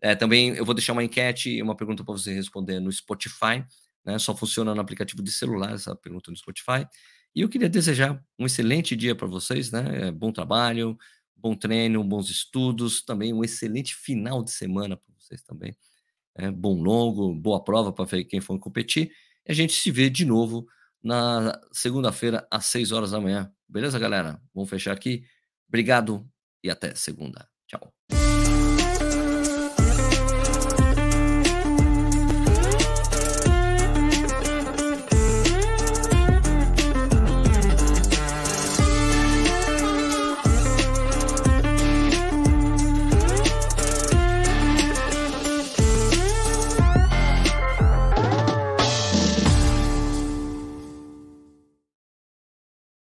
É, 0.00 0.14
também 0.16 0.50
eu 0.56 0.64
vou 0.64 0.74
deixar 0.74 0.94
uma 0.94 1.04
enquete 1.04 1.50
e 1.50 1.62
uma 1.62 1.76
pergunta 1.76 2.02
para 2.02 2.14
você 2.14 2.32
responder 2.32 2.80
no 2.80 2.90
Spotify. 2.90 3.62
Né? 4.04 4.18
Só 4.18 4.34
funciona 4.34 4.74
no 4.74 4.80
aplicativo 4.80 5.22
de 5.22 5.30
celular 5.30 5.74
essa 5.74 5.94
pergunta 5.94 6.30
no 6.30 6.36
Spotify. 6.36 6.86
E 7.34 7.42
eu 7.42 7.48
queria 7.48 7.68
desejar 7.68 8.22
um 8.38 8.46
excelente 8.46 8.96
dia 8.96 9.14
para 9.14 9.26
vocês, 9.26 9.70
né? 9.70 10.08
É, 10.08 10.10
bom 10.10 10.32
trabalho, 10.32 10.96
bom 11.36 11.54
treino, 11.54 12.02
bons 12.02 12.28
estudos, 12.28 13.02
também 13.02 13.32
um 13.32 13.44
excelente 13.44 13.94
final 13.94 14.42
de 14.42 14.50
semana 14.50 14.96
para 14.96 15.14
vocês 15.18 15.42
também. 15.42 15.76
É, 16.36 16.50
bom 16.50 16.80
longo, 16.80 17.34
boa 17.34 17.62
prova 17.62 17.92
para 17.92 18.06
quem 18.24 18.40
for 18.40 18.58
competir. 18.58 19.12
E 19.46 19.52
a 19.52 19.54
gente 19.54 19.72
se 19.74 19.90
vê 19.90 20.08
de 20.10 20.24
novo 20.24 20.66
na 21.02 21.58
segunda-feira 21.72 22.46
às 22.50 22.66
6 22.66 22.92
horas 22.92 23.10
da 23.10 23.20
manhã. 23.20 23.52
Beleza, 23.68 23.98
galera? 23.98 24.40
Vamos 24.54 24.70
fechar 24.70 24.92
aqui. 24.92 25.24
Obrigado 25.68 26.28
e 26.62 26.70
até 26.70 26.94
segunda. 26.94 27.49